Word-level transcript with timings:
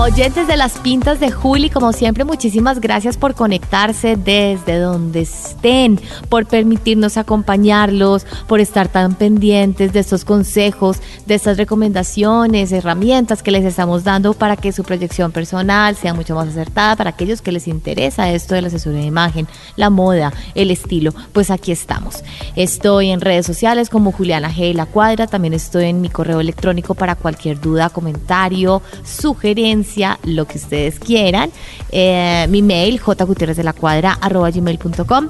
Oyentes 0.00 0.48
de 0.48 0.56
las 0.56 0.78
pintas 0.78 1.20
de 1.20 1.30
Juli, 1.30 1.68
como 1.68 1.92
siempre, 1.92 2.24
muchísimas 2.24 2.80
gracias 2.80 3.18
por 3.18 3.34
conectarse 3.34 4.16
desde 4.16 4.78
donde 4.78 5.20
estén, 5.20 6.00
por 6.30 6.46
permitirnos 6.46 7.18
acompañarlos, 7.18 8.24
por 8.48 8.60
estar 8.60 8.88
tan 8.88 9.14
pendientes 9.14 9.92
de 9.92 10.00
estos 10.00 10.24
consejos, 10.24 10.96
de 11.26 11.34
estas 11.34 11.58
recomendaciones, 11.58 12.72
herramientas 12.72 13.42
que 13.42 13.50
les 13.50 13.62
estamos 13.62 14.02
dando 14.02 14.32
para 14.32 14.56
que 14.56 14.72
su 14.72 14.84
proyección 14.84 15.32
personal 15.32 15.94
sea 15.96 16.14
mucho 16.14 16.34
más 16.34 16.48
acertada 16.48 16.96
para 16.96 17.10
aquellos 17.10 17.42
que 17.42 17.52
les 17.52 17.68
interesa 17.68 18.30
esto 18.30 18.54
de 18.54 18.62
la 18.62 18.68
asesoría 18.68 19.00
de 19.00 19.06
imagen, 19.06 19.48
la 19.76 19.90
moda, 19.90 20.32
el 20.54 20.70
estilo. 20.70 21.12
Pues 21.34 21.50
aquí 21.50 21.72
estamos. 21.72 22.24
Estoy 22.56 23.10
en 23.10 23.20
redes 23.20 23.44
sociales 23.44 23.90
como 23.90 24.12
Juliana 24.12 24.50
G. 24.50 24.72
La 24.72 24.86
Cuadra, 24.86 25.26
también 25.26 25.52
estoy 25.52 25.84
en 25.84 26.00
mi 26.00 26.08
correo 26.08 26.40
electrónico 26.40 26.94
para 26.94 27.16
cualquier 27.16 27.60
duda, 27.60 27.90
comentario, 27.90 28.80
sugerencia 29.04 29.89
lo 30.24 30.46
que 30.46 30.58
ustedes 30.58 30.98
quieran. 30.98 31.50
Eh, 31.90 32.46
mi 32.48 32.62
mail, 32.62 33.00
gmail.com 33.00 35.28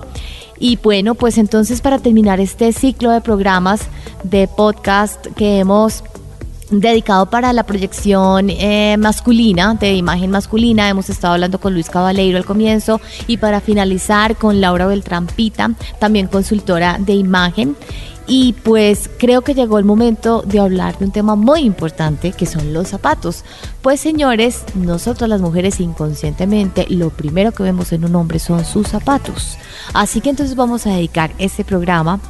Y 0.58 0.76
bueno, 0.76 1.14
pues 1.14 1.38
entonces 1.38 1.80
para 1.80 1.98
terminar 1.98 2.40
este 2.40 2.72
ciclo 2.72 3.10
de 3.10 3.20
programas 3.20 3.82
de 4.24 4.48
podcast 4.48 5.26
que 5.36 5.60
hemos 5.60 6.02
dedicado 6.70 7.26
para 7.26 7.52
la 7.52 7.64
proyección 7.64 8.48
eh, 8.50 8.96
masculina, 8.98 9.74
de 9.74 9.94
imagen 9.94 10.30
masculina. 10.30 10.88
Hemos 10.88 11.10
estado 11.10 11.34
hablando 11.34 11.60
con 11.60 11.74
Luis 11.74 11.90
Cabaleiro 11.90 12.38
al 12.38 12.44
comienzo 12.44 13.00
y 13.26 13.38
para 13.38 13.60
finalizar 13.60 14.36
con 14.36 14.60
Laura 14.60 14.86
Beltrampita, 14.86 15.72
también 15.98 16.28
consultora 16.28 16.98
de 16.98 17.14
imagen. 17.14 17.76
Y 18.32 18.52
pues 18.52 19.10
creo 19.18 19.42
que 19.42 19.54
llegó 19.54 19.80
el 19.80 19.84
momento 19.84 20.42
de 20.42 20.60
hablar 20.60 20.96
de 20.96 21.04
un 21.04 21.10
tema 21.10 21.34
muy 21.34 21.62
importante 21.62 22.30
que 22.30 22.46
son 22.46 22.72
los 22.72 22.86
zapatos. 22.86 23.44
Pues 23.82 23.98
señores, 23.98 24.62
nosotros 24.76 25.28
las 25.28 25.40
mujeres 25.40 25.80
inconscientemente 25.80 26.86
lo 26.90 27.10
primero 27.10 27.50
que 27.50 27.64
vemos 27.64 27.92
en 27.92 28.04
un 28.04 28.14
hombre 28.14 28.38
son 28.38 28.64
sus 28.64 28.86
zapatos. 28.86 29.58
Así 29.94 30.20
que 30.20 30.30
entonces 30.30 30.54
vamos 30.54 30.86
a 30.86 30.90
dedicar 30.90 31.32
este 31.38 31.64
programa 31.64 32.20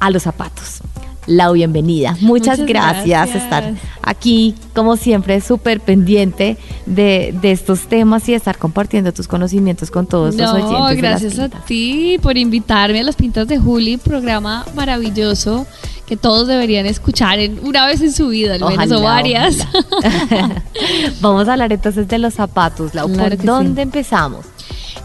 a 0.00 0.10
los 0.10 0.24
zapatos 0.24 0.82
la 1.26 1.50
bienvenida. 1.50 2.16
Muchas, 2.20 2.60
gracias, 2.60 3.28
por 3.28 3.36
estar 3.36 3.74
aquí, 4.02 4.54
como 4.74 4.96
siempre, 4.96 5.40
súper 5.40 5.80
pendiente 5.80 6.56
de, 6.86 7.34
estos 7.42 7.88
temas 7.88 8.28
y 8.28 8.34
estar 8.34 8.58
compartiendo 8.58 9.12
tus 9.12 9.28
conocimientos 9.28 9.90
con 9.90 10.06
todos 10.06 10.34
los 10.34 10.50
oyentes. 10.50 10.96
Gracias 10.96 11.38
a 11.38 11.48
ti 11.48 12.18
por 12.22 12.36
invitarme 12.36 13.00
a 13.00 13.04
las 13.04 13.16
pintas 13.16 13.48
de 13.48 13.58
Juli, 13.58 13.96
programa 13.96 14.64
maravilloso 14.74 15.66
que 16.06 16.16
todos 16.16 16.46
deberían 16.46 16.86
escuchar 16.86 17.40
en, 17.40 17.58
una 17.64 17.84
vez 17.86 18.00
en 18.00 18.12
su 18.12 18.28
vida, 18.28 18.54
al 18.54 18.64
menos 18.64 18.92
o 18.92 19.02
varias. 19.02 19.58
Vamos 21.20 21.48
a 21.48 21.54
hablar 21.54 21.72
entonces 21.72 22.06
de 22.06 22.18
los 22.18 22.34
zapatos, 22.34 22.94
Lau. 22.94 23.12
¿Por 23.12 23.36
dónde 23.42 23.82
empezamos? 23.82 24.46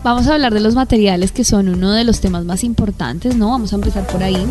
Vamos 0.04 0.28
a 0.28 0.34
hablar 0.34 0.54
de 0.54 0.60
los 0.60 0.74
materiales 0.74 1.32
que 1.32 1.44
son 1.44 1.70
uno 1.70 1.92
de 1.92 2.04
los 2.04 2.22
temas 2.22 2.44
más 2.44 2.64
importantes, 2.64 3.36
¿no? 3.36 3.50
Vamos 3.50 3.72
a 3.72 3.76
empezar 3.76 4.08
por 4.08 4.24
ahí. 4.24 4.48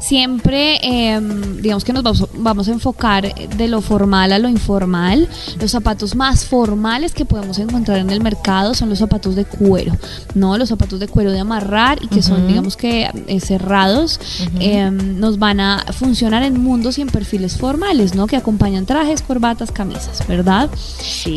Siempre, 0.00 0.78
em, 0.82 1.62
digamos 1.62 1.84
que 1.84 1.92
nos 1.92 2.28
vamos, 2.34 2.68
a 2.68 2.72
enfocar 2.72 3.34
de 3.34 3.68
lo 3.68 3.80
formal 3.80 4.32
a 4.32 4.38
lo 4.38 4.48
informal. 4.48 5.28
Los 5.58 5.70
zapatos 5.70 6.14
más 6.14 6.44
formales 6.44 7.14
que 7.14 7.24
podemos 7.24 7.58
encontrar 7.58 7.98
en 7.98 8.10
el 8.10 8.20
mercado 8.20 8.74
son 8.74 8.90
los 8.90 8.98
zapatos 8.98 9.36
de 9.36 9.46
cuero, 9.46 9.96
¿no? 10.34 10.58
Los 10.58 10.68
zapatos 10.68 11.00
de 11.00 11.08
cuero 11.08 11.30
de 11.32 11.40
amarrar 11.40 11.98
y 12.02 12.08
que 12.08 12.22
son, 12.22 12.46
digamos 12.46 12.76
que 12.76 13.08
eh, 13.26 13.40
cerrados, 13.40 14.20
em, 14.58 15.18
nos 15.18 15.38
van 15.38 15.60
a 15.60 15.86
funcionar 15.92 16.42
en 16.42 16.60
mundos 16.60 16.98
y 16.98 17.02
en 17.02 17.08
perfiles 17.08 17.56
formales, 17.56 18.14
¿no? 18.14 18.26
Que 18.26 18.36
acompañan 18.36 18.84
trajes, 18.84 19.22
corbatas, 19.22 19.72
camisas, 19.72 20.26
¿verdad? 20.28 20.68
Sí. 20.98 21.36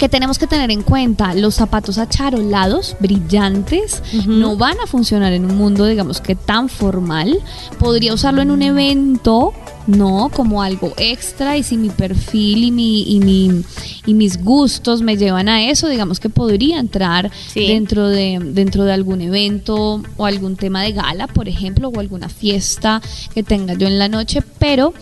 Que 0.00 0.08
tenemos 0.08 0.38
que 0.38 0.46
tener 0.46 0.70
en 0.70 0.80
cuenta, 0.82 1.34
los 1.34 1.56
zapatos 1.56 1.98
acharolados, 1.98 2.96
brillantes, 3.00 4.02
no 4.26 4.56
van 4.56 4.80
a 4.82 4.86
funcionar 4.86 5.34
en 5.34 5.44
un 5.44 5.58
mundo, 5.58 5.84
digamos 5.84 6.22
que 6.22 6.34
tan 6.34 6.70
formal. 6.70 7.38
Podría 7.78 8.14
usarlo 8.14 8.40
en 8.40 8.50
un 8.50 8.62
evento, 8.62 9.52
no 9.86 10.30
como 10.34 10.62
algo 10.62 10.94
extra 10.96 11.58
y 11.58 11.62
si 11.62 11.76
mi 11.76 11.90
perfil 11.90 12.64
y 12.64 12.70
mi, 12.70 13.02
y 13.14 13.20
mi 13.20 13.62
y 14.06 14.14
mis 14.14 14.42
gustos 14.42 15.02
me 15.02 15.18
llevan 15.18 15.50
a 15.50 15.68
eso, 15.68 15.86
digamos 15.86 16.18
que 16.18 16.30
podría 16.30 16.78
entrar 16.78 17.30
dentro 17.54 18.08
de 18.08 18.38
dentro 18.42 18.84
de 18.84 18.94
algún 18.94 19.20
evento 19.20 20.02
o 20.16 20.24
algún 20.24 20.56
tema 20.56 20.82
de 20.82 20.92
gala, 20.92 21.26
por 21.26 21.46
ejemplo, 21.46 21.90
o 21.90 22.00
alguna 22.00 22.30
fiesta 22.30 23.02
que 23.34 23.42
tenga 23.42 23.74
yo 23.74 23.86
en 23.86 23.98
la 23.98 24.08
noche, 24.08 24.42
pero 24.58 24.94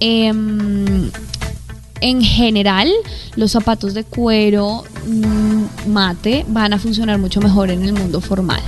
em, 0.00 1.10
en 2.06 2.22
general, 2.22 2.88
los 3.34 3.50
zapatos 3.50 3.92
de 3.94 4.04
cuero 4.04 4.84
mm, 5.06 5.90
mate 5.90 6.44
van 6.48 6.72
a 6.72 6.78
funcionar 6.78 7.18
mucho 7.18 7.40
mejor 7.40 7.70
en 7.70 7.82
el 7.82 7.92
mundo 7.92 8.20
formal. 8.20 8.62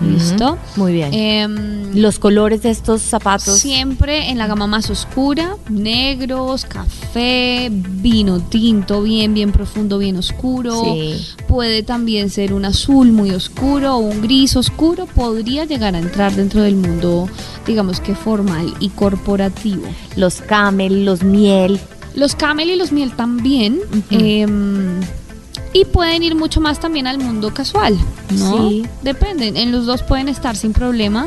¿Listo? 0.00 0.56
Muy 0.76 0.92
bien. 0.92 1.12
Em, 1.12 1.96
los 1.96 2.20
colores 2.20 2.62
de 2.62 2.70
estos 2.70 3.02
zapatos. 3.02 3.58
Siempre 3.58 4.30
en 4.30 4.38
la 4.38 4.46
gama 4.46 4.68
más 4.68 4.90
oscura, 4.90 5.56
negros, 5.68 6.64
café, 6.64 7.68
vino 7.72 8.40
tinto, 8.40 9.02
bien, 9.02 9.34
bien 9.34 9.50
profundo, 9.50 9.98
bien 9.98 10.16
oscuro. 10.16 10.80
Puede 11.48 11.82
también 11.82 12.30
ser 12.30 12.52
un 12.52 12.64
azul 12.64 13.10
muy 13.10 13.30
oscuro 13.30 13.96
o 13.96 13.98
un 13.98 14.22
gris 14.22 14.56
oscuro. 14.56 15.06
Podría 15.06 15.64
llegar 15.64 15.96
a 15.96 15.98
entrar 15.98 16.32
dentro 16.32 16.62
del 16.62 16.76
mundo, 16.76 17.28
digamos 17.66 17.98
que 17.98 18.14
formal 18.14 18.72
y 18.78 18.90
corporativo. 18.90 19.84
Los 20.14 20.40
camel, 20.40 21.04
los 21.04 21.24
miel. 21.24 21.80
Los 22.14 22.34
camel 22.34 22.70
y 22.70 22.76
los 22.76 22.92
miel 22.92 23.12
también. 23.12 23.80
Em, 24.10 25.00
y 25.72 25.84
pueden 25.86 26.22
ir 26.22 26.36
mucho 26.36 26.60
más 26.60 26.78
también 26.78 27.08
al 27.08 27.18
mundo 27.18 27.52
casual, 27.52 27.98
¿no? 28.30 28.70
Sí. 28.70 28.86
Dependen, 29.02 29.56
en 29.56 29.72
los 29.72 29.86
dos 29.86 30.04
pueden 30.04 30.28
estar 30.28 30.56
sin 30.56 30.72
problema, 30.72 31.26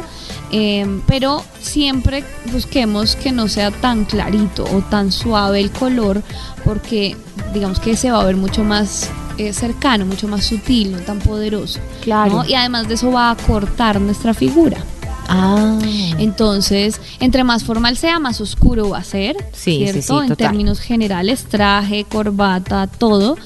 em, 0.52 1.02
pero 1.06 1.44
siempre 1.59 2.24
busquemos 2.53 3.18
que 3.18 3.34
no 3.34 3.50
sea 3.50 3.72
tan 3.72 4.06
clarito 4.06 4.64
o 4.64 4.80
tan 4.90 5.12
suave 5.12 5.59
el 5.59 5.70
color, 5.70 6.24
porque 6.64 7.18
digamos 7.54 7.81
que 7.81 7.98
se 7.98 8.09
va 8.09 8.22
a 8.22 8.25
ver 8.25 8.38
mucho 8.38 8.64
más 8.64 9.09
eh, 9.38 9.52
cercano, 9.52 10.06
mucho 10.06 10.30
más 10.30 10.46
sutil, 10.46 10.94
no 10.94 11.00
tan 11.00 11.19
poderoso. 11.19 11.80
Claro. 12.02 12.46
Y 12.48 12.54
además 12.54 12.88
de 12.88 12.94
eso 12.94 13.12
va 13.12 13.31
a 13.31 13.36
cortar 13.36 14.00
nuestra 14.00 14.34
figura. 14.34 14.78
Ah. 15.27 15.77
Entonces, 16.19 16.99
entre 17.19 17.43
más 17.43 17.63
formal 17.63 17.97
sea, 17.97 18.19
más 18.19 18.41
oscuro 18.41 18.89
va 18.89 18.99
a 18.99 19.03
ser. 19.03 19.35
Sí, 19.53 19.85
¿cierto? 19.88 20.23
en 20.23 20.35
términos 20.35 20.79
generales, 20.79 21.45
traje, 21.45 22.05
corbata, 22.05 22.88
todo. 22.88 23.38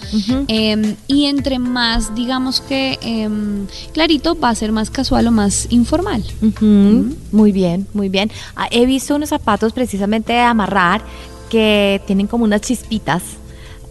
Em, 0.47 0.95
y 1.07 1.25
entre 1.25 1.59
más, 1.59 2.13
digamos 2.15 2.61
que 2.61 2.99
em, 3.01 3.67
clarito, 3.93 4.39
va 4.39 4.49
a 4.49 4.55
ser 4.55 4.71
más 4.71 4.89
casual 4.89 5.27
o 5.27 5.31
más 5.31 5.67
informal. 5.71 6.23
Muy 7.31 7.51
bien, 7.51 7.87
muy 7.93 8.09
bien. 8.09 8.31
Ah, 8.55 8.67
he 8.71 8.85
visto 8.85 9.15
unos 9.15 9.29
zapatos 9.29 9.73
precisamente 9.73 10.33
de 10.33 10.39
amarrar 10.39 11.01
que 11.49 12.01
tienen 12.07 12.27
como 12.27 12.45
unas 12.45 12.61
chispitas 12.61 13.21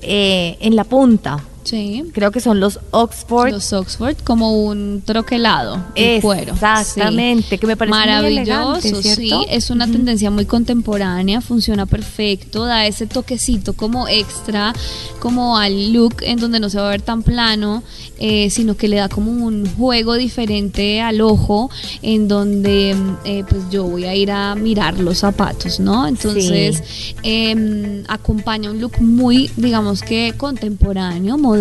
eh, 0.03 0.57
en 0.61 0.77
la 0.77 0.85
punta. 0.85 1.45
Sí. 1.71 2.03
Creo 2.13 2.33
que 2.33 2.41
son 2.41 2.59
los 2.59 2.81
Oxford. 2.91 3.53
Los 3.53 3.73
Oxford, 3.73 4.17
como 4.25 4.65
un 4.65 5.03
troquelado 5.05 5.81
de 5.95 6.19
cuero. 6.21 6.55
Exactamente, 6.55 7.59
que 7.59 7.67
me 7.69 7.77
parece 7.77 7.97
maravilloso. 7.97 8.89
Muy 8.91 9.03
sí, 9.05 9.33
es 9.49 9.71
una 9.71 9.87
tendencia 9.87 10.33
muy 10.33 10.47
contemporánea, 10.47 11.41
funciona 11.41 11.87
perfecto, 11.87 12.65
da 12.65 12.87
ese 12.87 13.07
toquecito 13.07 13.75
como 13.75 14.09
extra, 14.09 14.73
como 15.21 15.59
al 15.59 15.93
look 15.93 16.17
en 16.23 16.41
donde 16.41 16.59
no 16.59 16.69
se 16.71 16.79
va 16.79 16.89
a 16.89 16.91
ver 16.91 17.03
tan 17.03 17.23
plano, 17.23 17.85
eh, 18.19 18.51
sino 18.51 18.77
que 18.77 18.89
le 18.89 18.97
da 18.97 19.09
como 19.09 19.31
un 19.31 19.65
juego 19.77 20.15
diferente 20.15 21.01
al 21.01 21.21
ojo, 21.21 21.71
en 22.03 22.27
donde 22.27 22.97
eh, 23.25 23.45
pues 23.49 23.63
yo 23.71 23.85
voy 23.85 24.07
a 24.07 24.15
ir 24.17 24.33
a 24.33 24.57
mirar 24.57 24.99
los 24.99 25.19
zapatos, 25.19 25.79
¿no? 25.79 26.09
Entonces 26.09 26.83
em, 27.23 28.03
acompaña 28.09 28.73
un 28.73 28.81
look 28.81 29.01
muy, 29.01 29.53
digamos 29.57 30.03
que 30.03 30.35
contemporáneo 30.37 31.39
moderno, 31.39 31.60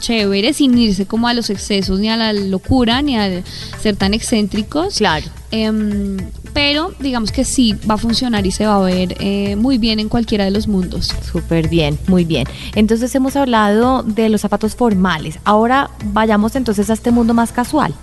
chévere, 0.00 0.52
sin 0.52 0.76
irse 0.76 1.06
como 1.06 1.28
a 1.28 1.34
los 1.34 1.50
excesos, 1.50 2.00
ni 2.00 2.08
a 2.08 2.16
la 2.16 2.32
locura, 2.32 3.02
ni 3.02 3.16
a 3.16 3.42
ser 3.80 3.96
tan 3.96 4.14
excéntricos. 4.14 4.96
Claro. 4.96 5.26
Em, 5.50 6.16
pero 6.52 6.92
digamos 7.00 7.32
que 7.32 7.44
sí 7.44 7.74
va 7.88 7.94
a 7.94 7.98
funcionar 7.98 8.46
y 8.46 8.50
se 8.50 8.66
va 8.66 8.76
a 8.76 8.80
ver 8.80 9.16
eh, 9.20 9.56
muy 9.56 9.78
bien 9.78 9.98
en 10.00 10.08
cualquiera 10.08 10.44
de 10.44 10.50
los 10.50 10.68
mundos. 10.68 11.12
Súper 11.30 11.68
bien, 11.68 11.98
muy 12.06 12.24
bien. 12.24 12.46
Entonces 12.74 13.14
hemos 13.14 13.36
hablado 13.36 14.02
de 14.02 14.28
los 14.28 14.40
zapatos 14.40 14.74
formales. 14.76 15.38
Ahora 15.44 15.90
vayamos 16.06 16.54
entonces 16.56 16.90
a 16.90 16.92
este 16.92 17.10
mundo 17.10 17.34
más 17.34 17.52
casual. 17.52 17.94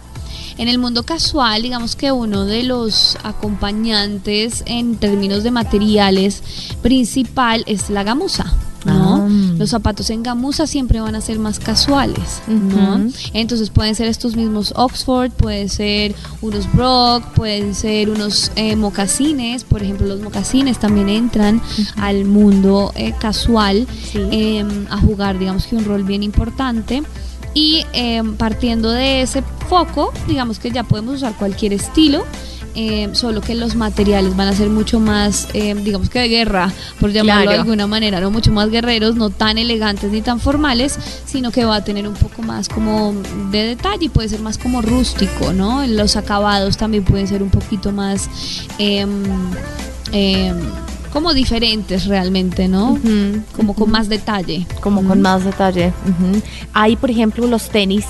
En 0.58 0.68
el 0.68 0.80
mundo 0.80 1.04
casual, 1.04 1.62
digamos 1.62 1.96
que 1.96 2.12
uno 2.12 2.46
de 2.46 2.64
los 2.64 3.18
acompañantes 3.24 4.64
en 4.66 4.98
términos 4.98 5.44
de 5.44 5.52
materiales 5.52 6.44
principal 6.82 7.64
es 7.68 7.90
la 7.90 8.04
gamuza. 8.04 8.54
¿No? 8.86 9.28
Ah. 9.30 9.54
Los 9.58 9.70
zapatos 9.70 10.10
en 10.10 10.24
gamuza 10.24 10.66
siempre 10.68 11.00
van 11.02 11.16
a 11.16 11.22
ser 11.22 11.38
más 11.40 11.60
casuales, 11.60 12.42
¿no? 12.48 13.10
Entonces 13.34 13.70
pueden 13.70 13.96
ser 13.96 14.08
estos 14.08 14.36
mismos 14.36 14.74
Oxford, 14.76 15.32
pueden 15.32 15.70
ser 15.70 16.16
unos 16.42 16.72
Brock, 16.74 17.24
pueden 17.36 17.76
ser 17.76 18.10
unos 18.10 18.52
eh, 18.56 18.76
mocasines, 18.76 19.64
por 19.64 19.84
ejemplo, 19.84 20.08
los 20.08 20.22
mocasines 20.22 20.80
también 20.80 21.10
entran 21.10 21.62
al 21.98 22.26
mundo 22.26 22.92
eh, 22.96 23.14
casual 23.20 23.88
Sí. 24.12 24.20
eh, 24.32 24.66
a 24.90 24.98
jugar, 24.98 25.38
digamos 25.38 25.66
que 25.66 25.76
un 25.76 25.86
rol 25.86 26.04
bien 26.04 26.24
importante. 26.24 27.04
Y 27.54 27.86
eh, 27.94 28.24
partiendo 28.38 28.90
de 28.90 29.22
ese 29.22 29.44
foco, 29.68 30.14
digamos 30.28 30.58
que 30.60 30.72
ya 30.72 30.84
podemos 30.84 31.16
usar 31.16 31.34
cualquier 31.38 31.74
estilo. 31.74 32.24
Eh, 32.76 33.10
solo 33.14 33.42
que 33.42 33.56
los 33.56 33.76
materiales 33.76 34.36
van 34.36 34.48
a 34.48 34.54
ser 34.54 34.70
mucho 34.70 35.00
más, 35.00 35.48
eh, 35.54 35.76
digamos 35.76 36.10
que 36.10 36.20
de 36.20 36.30
guerra, 36.30 36.72
por 37.00 37.12
llamarlo 37.12 37.52
de 37.52 37.58
alguna 37.58 37.88
manera, 37.88 38.20
no 38.22 38.32
mucho 38.32 38.52
más 38.52 38.70
guerreros, 38.70 39.16
no 39.16 39.30
tan 39.30 39.58
elegantes 39.58 40.12
ni 40.12 40.22
tan 40.22 40.40
formales, 40.40 40.98
sino 41.26 41.52
que 41.52 41.66
va 41.66 41.78
a 41.78 41.84
tener 41.84 42.08
un 42.08 42.14
poco 42.14 42.42
más 42.42 42.70
como 42.70 43.14
de 43.52 43.64
detalle 43.64 44.06
y 44.06 44.10
puede 44.10 44.30
ser 44.30 44.40
más 44.40 44.58
como 44.58 44.82
rústico, 44.82 45.54
¿no? 45.54 45.86
Los 45.86 46.16
acabados 46.16 46.78
también 46.78 47.04
pueden 47.04 47.28
ser 47.28 47.44
un 47.44 47.50
poquito 47.50 47.92
más 47.92 48.30
em, 48.78 49.24
como 51.12 51.34
diferentes 51.34 52.06
realmente, 52.06 52.68
¿no? 52.68 52.98
Como 53.56 53.76
con 53.76 53.92
más 53.92 54.08
detalle. 54.08 54.66
como 54.80 55.04
con 55.04 55.22
más 55.22 55.44
detalle. 55.44 55.94
Ujú. 56.06 56.42
Hay, 56.74 56.96
por 56.96 57.12
ejemplo, 57.12 57.48
los 57.48 57.70
tenis, 57.70 58.06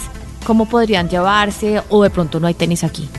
¿cómo 0.45 0.67
podrían 0.67 1.09
llevarse? 1.09 1.81
O 1.89 2.03
de 2.03 2.09
pronto 2.09 2.39
no 2.39 2.47
hay 2.47 2.53
tenis 2.53 2.83
aquí. 2.83 3.09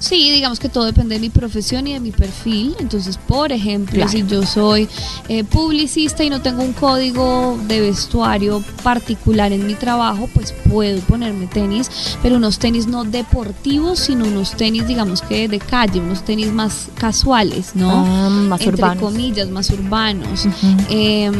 Sí, 0.00 0.30
digamos 0.30 0.60
que 0.60 0.68
todo 0.68 0.84
depende 0.84 1.16
de 1.16 1.20
mi 1.20 1.28
profesión 1.30 1.86
y 1.86 1.92
de 1.92 2.00
mi 2.00 2.10
perfil. 2.12 2.76
Entonces, 2.78 3.16
por 3.18 3.50
ejemplo, 3.52 3.94
Claro. 3.96 4.10
si 4.10 4.24
yo 4.26 4.46
soy 4.46 4.88
eh, 5.28 5.42
publicista 5.44 6.22
y 6.24 6.30
no 6.30 6.40
tengo 6.40 6.62
un 6.62 6.72
código 6.72 7.58
de 7.66 7.80
vestuario 7.80 8.62
particular 8.82 9.52
en 9.52 9.66
mi 9.66 9.74
trabajo, 9.74 10.28
pues 10.32 10.52
puedo 10.70 11.00
ponerme 11.00 11.46
tenis, 11.48 11.90
pero 12.22 12.36
unos 12.36 12.58
tenis 12.58 12.86
no 12.86 13.04
deportivos, 13.04 13.98
sino 13.98 14.24
unos 14.26 14.52
tenis, 14.52 14.86
digamos 14.86 15.20
que 15.22 15.48
de 15.48 15.58
calle, 15.58 16.00
unos 16.00 16.24
tenis 16.24 16.52
más 16.52 16.88
casuales, 16.94 17.72
¿no? 17.74 17.90
Ah, 17.90 18.28
más 18.30 18.60
Entre 18.60 18.74
urbanos. 18.76 19.02
comillas, 19.02 19.48
más 19.50 19.68
urbanos. 19.70 20.46
Ujú. 20.46 20.76
Em, 20.90 21.34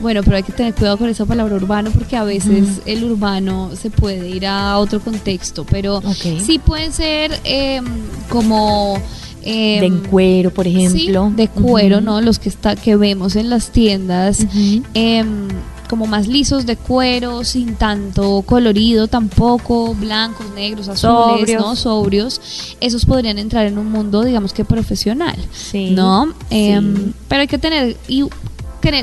bueno, 0.00 0.22
pero 0.22 0.36
hay 0.36 0.42
que 0.42 0.52
tener 0.52 0.74
cuidado 0.74 0.96
con 0.98 1.08
esa 1.08 1.26
palabra 1.26 1.54
urbano 1.56 1.90
porque 1.90 2.16
a 2.16 2.24
veces 2.24 2.80
el 2.86 3.04
urbano 3.04 3.70
se 3.74 3.90
puede 3.90 4.28
ir 4.28 4.46
a 4.46 4.78
otro 4.78 5.00
contexto, 5.00 5.64
pero 5.64 6.02
sí 6.14 6.58
pueden 6.58 6.92
ser 6.92 7.38
em, 7.44 7.84
como... 8.28 9.00
em, 9.42 10.02
de 10.02 10.08
cuero, 10.08 10.52
por 10.52 10.66
ejemplo. 10.66 11.28
Sí, 11.28 11.34
de 11.36 11.48
cuero. 11.48 12.00
¿no? 12.00 12.20
Los 12.20 12.38
que 12.38 12.48
está 12.48 12.76
que 12.76 12.96
vemos 12.96 13.36
en 13.36 13.50
las 13.50 13.70
tiendas. 13.70 14.46
Em, 14.94 15.48
como 15.88 16.06
más 16.06 16.28
lisos 16.28 16.66
de 16.66 16.76
cuero, 16.76 17.44
sin 17.44 17.74
tanto 17.74 18.42
colorido 18.42 19.08
tampoco, 19.08 19.94
blancos, 19.94 20.46
negros, 20.54 20.88
azules, 20.88 21.00
Sobrios. 21.00 21.62
¿no? 21.62 21.76
Sobrios. 21.76 22.40
Esos 22.80 23.06
podrían 23.06 23.38
entrar 23.38 23.66
en 23.66 23.78
un 23.78 23.90
mundo, 23.90 24.22
digamos 24.22 24.52
que 24.52 24.64
profesional. 24.64 25.36
Sí. 25.52 25.90
¿no? 25.92 26.34
Pero 26.50 27.40
hay 27.40 27.46
que 27.48 27.58
tener 27.58 27.96
y 28.06 28.24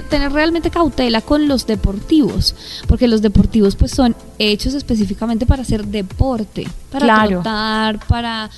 tener, 0.08 0.32
realmente 0.32 0.70
cautela 0.70 1.22
con 1.22 1.48
los 1.48 1.66
deportivos, 1.66 2.56
porque 2.88 3.08
los 3.08 3.22
deportivos 3.22 3.76
pues 3.76 3.92
son 3.92 4.16
hechos 4.40 4.74
específicamente 4.74 5.46
para 5.46 5.62
hacer 5.62 5.86
deporte, 5.86 6.68
para 6.92 7.06
Claro. 7.06 7.30
trotar, 7.30 8.00
para 8.08 8.50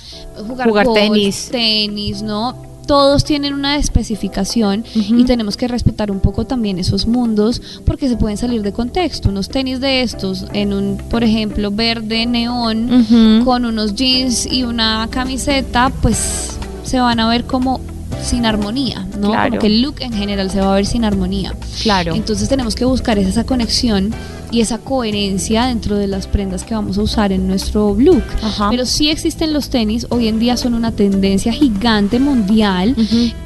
jugar, 0.46 0.68
Jugar 0.68 0.86
golf, 0.86 0.98
tenis. 0.98 1.48
tenis, 1.50 2.22
¿no? 2.22 2.66
Todos 2.86 3.22
tienen 3.24 3.52
una 3.52 3.76
especificación 3.76 4.82
y 4.94 5.24
tenemos 5.24 5.58
que 5.58 5.68
respetar 5.68 6.10
un 6.10 6.20
poco 6.20 6.46
también 6.46 6.78
esos 6.78 7.06
mundos 7.06 7.60
porque 7.84 8.08
se 8.08 8.16
pueden 8.16 8.38
salir 8.38 8.62
de 8.62 8.72
contexto. 8.72 9.28
Unos 9.28 9.50
tenis 9.50 9.78
de 9.80 10.00
estos 10.00 10.46
en 10.54 10.72
un, 10.72 10.96
por 10.96 11.22
ejemplo, 11.22 11.70
verde 11.70 12.24
neón 12.24 13.42
con 13.44 13.66
unos 13.66 13.94
jeans 13.94 14.46
y 14.50 14.62
una 14.62 15.06
camiseta, 15.10 15.92
pues 16.00 16.56
se 16.82 16.98
van 16.98 17.20
a 17.20 17.28
ver 17.28 17.44
como 17.44 17.78
sin 18.22 18.46
armonía, 18.46 19.06
¿no? 19.18 19.30
Claro. 19.30 19.50
Como 19.50 19.60
que 19.60 19.66
el 19.66 19.82
look 19.82 19.96
en 20.00 20.12
general 20.12 20.50
se 20.50 20.60
va 20.60 20.72
a 20.72 20.76
ver 20.76 20.86
sin 20.86 21.04
armonía. 21.04 21.54
Claro. 21.82 22.14
Entonces 22.14 22.48
tenemos 22.48 22.74
que 22.74 22.84
buscar 22.84 23.18
esa 23.18 23.44
conexión 23.44 24.12
y 24.50 24.60
esa 24.60 24.78
coherencia 24.78 25.66
dentro 25.66 25.96
de 25.96 26.06
las 26.06 26.26
prendas 26.26 26.64
que 26.64 26.74
vamos 26.74 26.98
a 26.98 27.02
usar 27.02 27.32
en 27.32 27.46
nuestro 27.46 27.94
look. 27.98 28.22
Ajá. 28.42 28.70
Pero 28.70 28.86
sí 28.86 29.10
existen 29.10 29.52
los 29.52 29.68
tenis, 29.70 30.06
hoy 30.10 30.28
en 30.28 30.38
día 30.38 30.56
son 30.56 30.74
una 30.74 30.92
tendencia 30.92 31.52
gigante 31.52 32.18
mundial, 32.18 32.94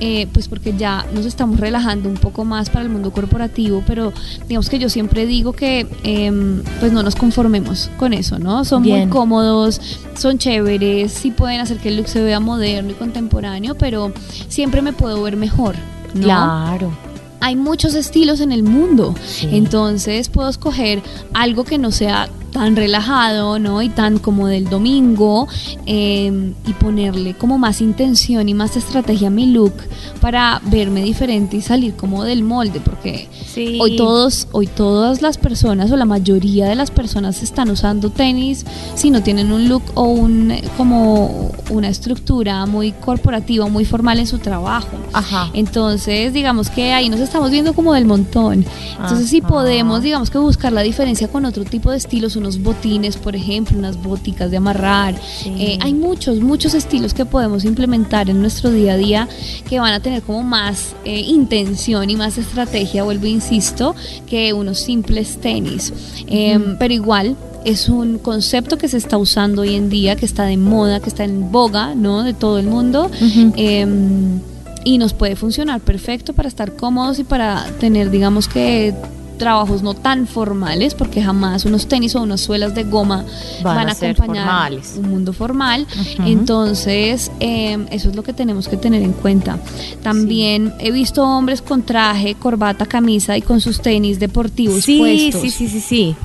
eh, 0.01 0.27
pues 0.33 0.49
porque 0.49 0.75
ya 0.77 1.07
nos 1.15 1.27
estamos 1.27 1.59
relajando 1.59 2.09
un 2.09 2.17
poco 2.17 2.45
más 2.45 2.71
para 2.71 2.85
el 2.85 2.91
mundo 2.91 3.13
corporativo, 3.13 3.83
pero 3.87 4.13
digamos 4.49 4.69
que 4.69 4.79
yo 4.79 4.89
siempre 4.89 5.27
digo 5.27 5.53
que 5.53 5.87
em, 6.05 6.63
pues 6.81 6.93
no 6.93 7.03
nos 7.03 7.17
conformemos 7.17 7.91
con 7.97 8.13
eso, 8.13 8.39
¿no? 8.39 8.65
Son 8.65 8.83
Bien. 8.83 9.01
muy 9.01 9.09
cómodos, 9.09 9.81
son 10.15 10.39
chéveres, 10.39 11.13
sí 11.13 11.31
pueden 11.31 11.61
hacer 11.61 11.79
que 11.79 11.89
el 11.89 11.97
look 11.97 12.09
se 12.09 12.23
vea 12.23 12.41
moderno 12.41 12.91
y 12.91 12.95
contemporáneo, 12.95 13.75
pero 13.75 14.13
siempre 14.49 14.83
me 14.83 14.93
puedo 14.93 15.23
ver 15.23 15.37
mejor, 15.37 15.75
¿no? 16.15 16.23
Claro. 16.23 17.12
Hay 17.43 17.57
muchos 17.57 17.95
estilos 17.95 18.41
en 18.41 18.53
el 18.53 18.63
mundo, 18.63 19.15
Sí. 19.27 19.49
entonces 19.53 20.29
puedo 20.29 20.49
escoger 20.49 21.03
algo 21.35 21.65
que 21.65 21.77
no 21.77 21.91
sea 21.91 22.29
tan 22.53 22.77
relajado, 22.77 23.59
¿no? 23.59 23.81
Y 23.83 23.89
tan 23.89 24.19
como 24.19 24.47
del 24.47 24.69
domingo 24.69 25.49
eh, 25.87 26.53
y 26.67 26.73
ponerle 26.75 27.35
como 27.35 27.59
más 27.59 27.81
intención 27.81 28.49
y 28.49 28.55
más 28.55 28.77
estrategia 28.77 29.29
a 29.29 29.31
mi 29.31 29.47
look 29.47 29.73
para 30.21 30.61
verme 30.67 31.03
diferente 31.03 31.57
y 31.57 31.63
salir 31.63 31.95
como 31.95 32.25
del 32.25 32.43
molde, 32.45 32.81
porque 32.81 33.29
Sí. 33.53 33.79
hoy 33.81 33.97
todos, 33.97 34.49
hoy 34.53 34.67
todas 34.67 35.23
las 35.23 35.39
personas 35.39 35.91
o 35.91 35.97
la 35.97 36.05
mayoría 36.05 36.67
de 36.69 36.75
las 36.75 36.91
personas 36.91 37.43
están 37.43 37.71
usando 37.71 38.11
tenis 38.11 38.65
si 38.95 39.11
no 39.11 39.23
tienen 39.23 39.51
un 39.51 39.69
look 39.69 39.83
o 39.95 40.03
un 40.05 40.53
como 40.77 41.51
una 41.71 41.89
estructura 41.89 42.67
muy 42.67 42.93
corporativa, 42.93 43.67
muy 43.69 43.85
formal 43.85 44.19
en 44.19 44.27
su 44.27 44.39
trabajo. 44.39 44.89
Ajá. 45.13 45.49
Entonces, 45.55 46.33
digamos 46.33 46.69
que 46.71 46.93
ahí 46.93 47.09
nos 47.09 47.21
estamos 47.21 47.51
viendo 47.51 47.73
como 47.73 47.95
del 47.95 48.05
montón. 48.05 48.65
Entonces, 49.01 49.29
si 49.31 49.39
Ajá. 49.41 49.49
podemos, 49.49 50.03
digamos 50.03 50.29
que 50.31 50.37
buscar 50.39 50.73
la 50.73 50.83
diferencia 50.83 51.29
con 51.29 51.45
otro 51.47 51.65
tipo 51.65 51.91
de 51.91 51.97
estilos, 51.97 52.37
unos 52.43 52.61
botines, 52.61 53.17
por 53.17 53.35
ejemplo, 53.35 53.79
unas 53.79 53.97
boticas 54.03 54.51
de 54.51 54.57
amarrar. 54.57 55.15
Sí. 55.15 55.55
Eh, 55.59 55.79
hay 55.81 55.95
muchos, 55.95 56.41
muchos 56.41 56.75
estilos 56.75 57.15
que 57.15 57.25
podemos 57.25 57.65
implementar 57.65 58.29
en 58.29 58.41
nuestro 58.41 58.71
día 58.71 58.95
a 58.95 58.97
día 58.97 59.29
que 59.69 59.81
van 59.81 59.93
a 59.95 60.01
tener 60.01 60.23
como 60.23 60.43
más 60.43 60.95
eh, 61.05 61.21
intención 61.21 62.11
y 62.11 62.17
más 62.17 62.37
estrategia, 62.39 63.05
vuelvo 63.05 63.27
e 63.27 63.31
insisto, 63.31 63.95
que 64.27 64.53
unos 64.53 64.81
simples 64.81 65.39
tenis. 65.41 65.93
Eh, 66.27 66.59
Pero 66.79 66.93
igual 66.93 67.37
es 67.65 67.89
un 67.89 68.19
concepto 68.19 68.77
que 68.77 68.89
se 68.89 68.97
está 68.97 69.19
usando 69.19 69.63
hoy 69.63 69.75
en 69.77 69.89
día, 69.89 70.17
que 70.17 70.27
está 70.27 70.45
de 70.45 70.57
moda, 70.57 71.01
que 71.01 71.09
está 71.09 71.25
en 71.25 71.53
boga, 71.53 71.95
¿no? 71.95 72.23
De 72.25 72.35
todo 72.35 72.59
el 72.59 72.67
mundo. 72.67 73.11
Em, 73.57 74.41
y 74.85 74.99
nos 74.99 75.13
puede 75.13 75.37
funcionar 75.37 75.81
perfecto 75.81 76.33
para 76.33 76.49
estar 76.49 76.75
cómodos 76.75 77.21
y 77.21 77.25
para 77.25 77.67
tener, 77.79 78.11
digamos 78.11 78.49
que 78.49 78.95
trabajos 79.43 79.83
no 79.83 79.95
tan 79.95 80.27
formales, 80.27 80.95
porque 80.95 81.21
jamás 81.23 81.65
unos 81.65 81.87
tenis 81.89 82.15
o 82.15 82.23
unas 82.23 82.41
suelas 82.41 82.75
de 82.75 82.85
goma 82.85 83.25
Van 83.63 83.77
van, 83.77 83.89
a 83.89 83.93
acompañar 83.93 84.17
formales. 84.47 84.95
un 84.99 85.09
mundo 85.11 85.33
formal. 85.33 85.87
Entonces, 86.25 87.31
em, 87.41 87.87
eso 87.91 88.09
es 88.11 88.17
lo 88.17 88.23
que 88.23 88.33
tenemos 88.33 88.69
que 88.69 88.77
tener 88.77 89.03
en 89.03 89.13
cuenta. 89.13 89.59
También 90.03 90.73
he 90.79 90.91
visto 90.91 91.23
hombres 91.25 91.61
con 91.63 91.83
traje, 91.83 92.35
corbata, 92.35 92.87
camisa 92.87 93.37
y 93.37 93.43
con 93.43 93.61
sus 93.61 93.81
tenis 93.83 94.19
deportivos 94.19 94.85
Sí, 94.85 94.99
puestos. 94.99 95.41
sí, 95.43 95.51
sí, 95.51 95.69
sí, 95.69 95.81
sí. 95.81 96.17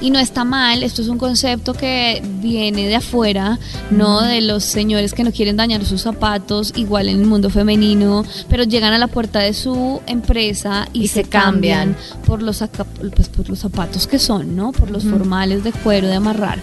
Y 0.00 0.10
no 0.10 0.18
está 0.18 0.44
mal, 0.44 0.82
esto 0.82 1.02
es 1.02 1.08
un 1.08 1.18
concepto 1.18 1.72
que 1.74 2.22
viene 2.42 2.86
de 2.86 2.96
afuera, 2.96 3.58
¿no? 3.90 4.22
De 4.22 4.40
los 4.40 4.64
señores 4.64 5.14
que 5.14 5.24
no 5.24 5.32
quieren 5.32 5.56
dañar 5.56 5.84
sus 5.84 6.02
zapatos, 6.02 6.72
igual 6.76 7.08
en 7.08 7.20
el 7.20 7.26
mundo 7.26 7.48
femenino, 7.50 8.24
pero 8.48 8.64
llegan 8.64 8.92
a 8.92 8.98
la 8.98 9.06
puerta 9.06 9.38
de 9.40 9.54
su 9.54 10.00
empresa 10.06 10.88
y, 10.92 11.02
Y 11.04 11.08
se, 11.08 11.14
se 11.22 11.24
cambian. 11.24 11.94
cambian 11.94 12.20
por 12.26 12.39
los, 12.42 12.62
aca- 12.62 12.84
pues, 12.84 13.28
por 13.28 13.48
los 13.48 13.58
zapatos 13.60 14.06
que 14.06 14.18
son, 14.18 14.56
¿no? 14.56 14.72
Por 14.72 14.90
los 14.90 15.04
formales 15.04 15.64
de 15.64 15.72
cuero, 15.72 16.06
de 16.08 16.14
amarrar. 16.14 16.58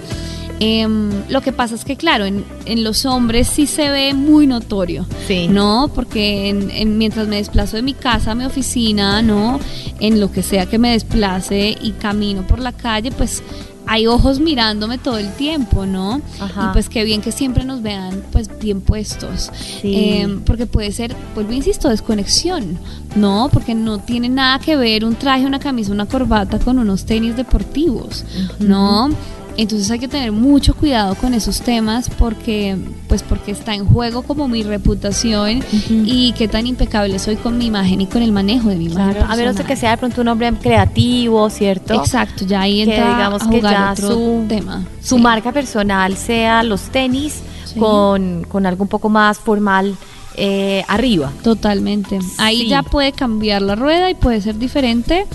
Em, 0.59 1.11
lo 1.29 1.41
que 1.41 1.51
pasa 1.51 1.75
es 1.75 1.85
que, 1.85 1.97
claro, 1.97 2.25
en, 2.25 2.43
en 2.65 2.83
los 2.83 3.05
hombres 3.05 3.47
sí 3.47 3.67
se 3.67 3.91
ve 3.91 4.15
muy 4.15 4.47
notorio. 4.47 5.05
Sí. 5.27 5.47
No, 5.47 5.91
porque 5.93 6.49
en- 6.49 6.71
en- 6.71 6.97
mientras 6.97 7.27
me 7.27 7.35
desplazo 7.35 7.75
de 7.75 7.83
mi 7.83 7.93
casa 7.93 8.31
a 8.31 8.35
mi 8.35 8.43
oficina, 8.43 9.21
¿no? 9.21 9.59
En 9.99 10.19
lo 10.19 10.31
que 10.31 10.41
sea 10.41 10.65
que 10.65 10.79
me 10.79 10.91
desplace 10.93 11.77
y 11.79 11.91
camino 11.91 12.41
por 12.47 12.57
la 12.59 12.71
calle, 12.71 13.11
pues 13.11 13.43
hay 13.87 14.07
ojos 14.07 14.39
mirándome 14.39 14.97
todo 14.97 15.17
el 15.17 15.31
tiempo, 15.33 15.85
¿no? 15.85 16.21
Ajá. 16.39 16.69
Y 16.69 16.73
pues 16.73 16.89
qué 16.89 17.03
bien 17.03 17.21
que 17.21 17.31
siempre 17.31 17.63
nos 17.63 17.81
vean 17.81 18.23
pues 18.31 18.49
bien 18.59 18.81
puestos. 18.81 19.51
Sí. 19.81 19.93
Em, 19.95 20.41
porque 20.41 20.65
puede 20.65 20.91
ser, 20.91 21.15
vuelvo 21.33 21.53
insisto, 21.53 21.89
desconexión, 21.89 22.77
¿no? 23.15 23.49
Porque 23.51 23.73
no 23.75 23.99
tiene 23.99 24.29
nada 24.29 24.59
que 24.59 24.75
ver 24.75 25.05
un 25.05 25.15
traje, 25.15 25.45
una 25.45 25.59
camisa, 25.59 25.91
una 25.91 26.05
corbata 26.05 26.59
con 26.59 26.79
unos 26.79 27.05
tenis 27.05 27.35
deportivos, 27.35 28.25
¿no? 28.59 29.09
Entonces 29.57 29.89
hay 29.89 29.97
que 29.97 30.07
tener 30.07 30.31
mucho 30.31 30.75
cuidado 30.75 31.15
con 31.15 31.33
esos 31.33 31.61
temas 31.61 32.09
porque, 32.09 32.77
pues 33.07 33.23
porque 33.23 33.51
está 33.51 33.73
en 33.73 33.85
juego 33.85 34.21
como 34.21 34.47
mi 34.47 34.61
reputación 34.61 35.63
y 35.89 36.31
qué 36.33 36.47
tan 36.47 36.67
impecable 36.67 37.17
soy 37.17 37.37
con 37.37 37.57
mi 37.57 37.65
imagen 37.65 38.01
y 38.01 38.05
con 38.05 38.21
el 38.21 38.31
manejo 38.31 38.69
de 38.69 38.75
mi 38.75 38.85
imagen. 38.85 39.15
Claro, 39.15 39.33
a 39.33 39.35
menos 39.35 39.55
de 39.55 39.63
que 39.63 39.75
sea 39.75 39.91
de 39.91 39.97
pronto 39.97 40.21
un 40.21 40.27
hombre 40.27 40.53
creativo, 40.53 41.49
¿cierto? 41.49 41.95
Exacto, 41.95 42.45
ya 42.45 42.61
ahí 42.61 42.81
entra 42.81 43.15
digamos 43.15 43.41
a 43.41 43.49
que 43.49 43.61
ya 43.61 43.91
otro 43.93 44.11
su, 44.11 44.45
tema. 44.47 44.85
Su 45.01 45.17
marca 45.17 45.51
personal 45.51 46.15
sea 46.15 46.61
los 46.61 46.83
tenis 46.83 47.41
con, 47.79 48.45
con 48.47 48.67
algo 48.67 48.83
un 48.83 48.89
poco 48.89 49.09
más 49.09 49.39
formal 49.39 49.95
eh, 50.35 50.83
arriba. 50.87 51.31
Totalmente. 51.41 52.19
Ahí 52.37 52.67
ya 52.67 52.83
puede 52.83 53.11
cambiar 53.11 53.63
la 53.63 53.75
rueda 53.75 54.11
y 54.11 54.13
puede 54.13 54.39
ser 54.39 54.59
diferente 54.59 55.25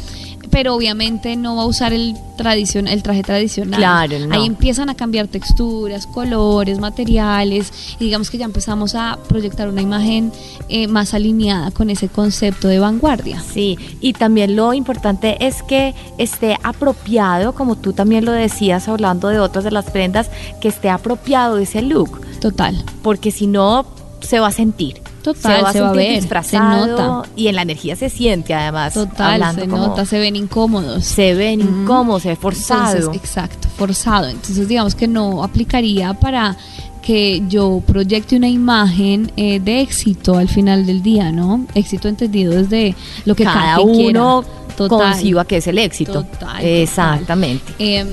pero 0.51 0.75
obviamente 0.75 1.37
no 1.37 1.57
va 1.57 1.63
a 1.63 1.67
usar 1.67 1.93
el 1.93 2.17
el 2.45 3.03
traje 3.03 3.23
tradicional. 3.23 3.79
Claro, 3.79 4.17
Ahí 4.31 4.47
empiezan 4.47 4.89
a 4.91 4.95
cambiar 4.95 5.29
texturas, 5.29 6.07
colores, 6.07 6.79
materiales, 6.79 7.73
y 8.01 8.07
digamos 8.07 8.31
que 8.31 8.39
ya 8.39 8.45
empezamos 8.45 8.95
a 8.95 9.19
proyectar 9.29 9.69
una 9.69 9.81
imagen 9.81 10.33
eh, 10.69 10.89
más 10.89 11.15
alineada 11.15 11.71
con 11.71 11.89
ese 11.89 12.09
concepto 12.09 12.69
de 12.69 12.79
vanguardia. 12.79 13.41
Sí, 13.41 13.79
y 14.01 14.13
también 14.15 14.57
lo 14.57 14.75
importante 14.75 15.47
es 15.47 15.63
que 15.63 15.95
esté 16.19 16.57
apropiado, 16.63 17.55
como 17.55 17.77
tú 17.77 17.93
también 17.93 18.25
lo 18.25 18.33
decías 18.33 18.89
hablando 18.89 19.29
de 19.29 19.39
otras 19.39 19.65
de 19.65 19.71
las 19.71 19.91
prendas, 19.91 20.31
que 20.61 20.69
esté 20.69 20.91
apropiado 20.91 21.59
ese 21.59 21.83
look. 21.83 22.21
Total. 22.41 22.83
Porque 23.03 23.31
si 23.31 23.47
no, 23.47 23.87
se 24.21 24.41
va 24.41 24.49
a 24.49 24.53
sentir. 24.53 25.02
Total, 25.23 25.73
se 25.73 25.81
va, 25.81 25.91
a, 25.91 25.93
ver, 25.93 26.21
disfrazado 26.21 26.85
se 26.85 26.91
nota. 26.91 27.29
y 27.37 27.47
en 27.47 27.55
la 27.55 27.63
energía 27.63 27.95
se 27.95 28.11
siente 28.11 28.55
además. 28.55 28.95
Total, 28.95 29.55
se 29.55 29.67
nota, 29.67 30.05
se 30.05 30.19
ven 30.19 30.35
incómodos. 30.37 31.05
Se 31.05 31.35
ven 31.35 31.61
incómodos, 31.61 32.23
se 32.23 32.31
ve 32.31 32.37
forzado. 32.37 33.13
exacto, 33.13 33.69
forzado. 33.77 34.29
Entonces 34.29 34.67
digamos 34.69 34.95
que 34.95 35.07
no 35.07 35.45
aplicaría 35.45 36.15
para 36.15 36.57
que 37.03 37.43
yo 37.49 37.83
proyecte 37.87 38.37
una 38.37 38.49
imagen 38.49 39.33
eh, 39.37 39.61
de 39.61 39.81
éxito 39.81 40.39
al 40.39 40.49
final 40.49 40.87
del 40.87 41.03
día, 41.03 41.33
¿no? 41.33 41.67
Éxito 41.75 42.09
entendido 42.09 42.53
desde 42.55 42.95
lo 43.25 43.35
que 43.35 43.45
cada, 43.45 43.81
uno 43.81 44.45
conciba 44.77 45.45
que 45.45 45.59
es 45.59 45.67
el 45.67 45.79
éxito. 45.79 46.25
Total. 46.25 46.65
Exactamente. 46.65 47.73
Em, 47.79 48.09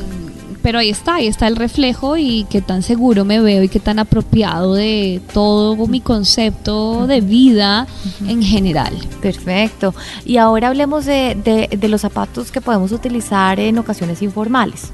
pero 0.70 0.78
ahí 0.78 0.92
está, 0.92 1.16
ahí 1.16 1.26
está 1.26 1.48
el 1.48 1.56
reflejo 1.56 2.16
y 2.16 2.46
qué 2.48 2.62
tan 2.62 2.84
seguro 2.84 3.26
me 3.26 3.40
veo 3.40 3.64
y 3.64 3.70
qué 3.70 3.80
tan 3.80 3.98
apropiado 3.98 4.76
de 4.76 5.20
todo 5.34 5.88
mi 5.88 6.00
concepto 6.00 7.08
de 7.08 7.22
vida 7.22 7.88
en 8.28 8.44
general. 8.44 8.94
Perfecto. 9.20 9.96
Y 10.26 10.38
ahora 10.38 10.68
hablemos 10.68 11.06
de, 11.06 11.70
de 11.76 11.88
los 11.88 12.02
zapatos 12.02 12.52
que 12.52 12.62
podemos 12.62 12.92
utilizar 12.92 13.60
en 13.60 13.80
ocasiones 13.80 14.22
informales 14.22 14.92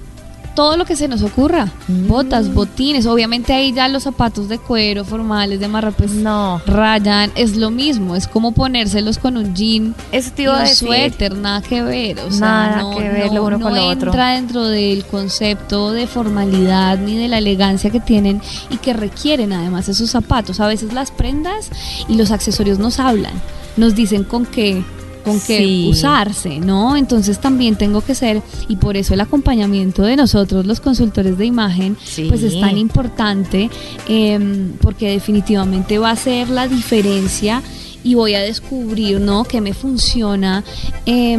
todo 0.55 0.77
lo 0.77 0.85
que 0.85 0.95
se 0.95 1.07
nos 1.07 1.21
ocurra. 1.21 1.67
Mm. 1.87 2.07
Botas, 2.07 2.53
botines. 2.53 3.05
Obviamente 3.05 3.53
ahí 3.53 3.73
ya 3.73 3.87
los 3.87 4.03
zapatos 4.03 4.49
de 4.49 4.57
cuero 4.57 5.05
formales, 5.05 5.59
de 5.59 5.67
marra, 5.67 5.91
pues 5.91 6.11
no. 6.11 6.61
rayan. 6.65 7.31
Es 7.35 7.55
lo 7.55 7.69
mismo. 7.69 8.15
Es 8.15 8.27
como 8.27 8.53
ponérselos 8.53 9.17
con 9.17 9.37
un 9.37 9.53
jean 9.53 9.93
Eso 10.11 10.31
te 10.33 10.43
iba 10.43 10.57
y 10.65 10.69
un 10.69 10.75
suéter. 10.75 11.35
Nada 11.35 11.61
que 11.61 11.83
ver. 11.83 12.19
O 12.19 12.31
sea, 12.31 12.39
nada 12.39 12.81
no, 12.81 12.97
que 12.97 13.07
ver 13.07 13.31
lo 13.33 13.45
uno 13.45 13.59
con 13.59 13.75
lo 13.75 13.85
otro. 13.87 14.11
entra 14.11 14.31
dentro 14.31 14.65
del 14.65 15.05
concepto 15.05 15.91
de 15.91 16.07
formalidad 16.07 16.97
ni 16.97 17.17
de 17.17 17.27
la 17.27 17.37
elegancia 17.37 17.89
que 17.89 17.99
tienen 17.99 18.41
y 18.69 18.77
que 18.77 18.93
requieren 18.93 19.53
además 19.53 19.89
esos 19.89 20.09
zapatos. 20.09 20.59
A 20.59 20.67
veces 20.67 20.93
las 20.93 21.11
prendas 21.11 21.69
y 22.07 22.15
los 22.15 22.31
accesorios 22.31 22.79
nos 22.79 22.99
hablan. 22.99 23.33
Nos 23.77 23.93
dicen 23.93 24.23
con 24.23 24.45
qué 24.45 24.83
con 25.25 25.39
qué 25.41 25.87
usarse, 25.89 26.59
¿no? 26.59 26.95
Entonces 26.95 27.39
también 27.39 27.75
tengo 27.75 28.01
que 28.01 28.15
ser, 28.15 28.41
y 28.69 28.77
por 28.77 28.95
eso 28.95 29.13
el 29.13 29.21
acompañamiento 29.21 30.03
de 30.03 30.15
nosotros, 30.15 30.65
los 30.65 30.79
consultores 30.79 31.37
de 31.37 31.45
imagen, 31.45 31.97
pues 32.29 32.43
es 32.43 32.59
tan 32.61 32.77
importante, 32.77 33.69
em, 34.07 34.73
porque 34.79 35.09
definitivamente 35.09 35.97
va 35.97 36.11
a 36.11 36.15
ser 36.15 36.49
la 36.49 36.67
diferencia 36.67 37.61
y 38.03 38.13
voy 38.13 38.35
a 38.35 38.41
descubrir, 38.41 39.19
¿no?, 39.19 39.43
que 39.43 39.61
me 39.61 39.73
funciona. 39.73 40.63
Eh, 41.07 41.37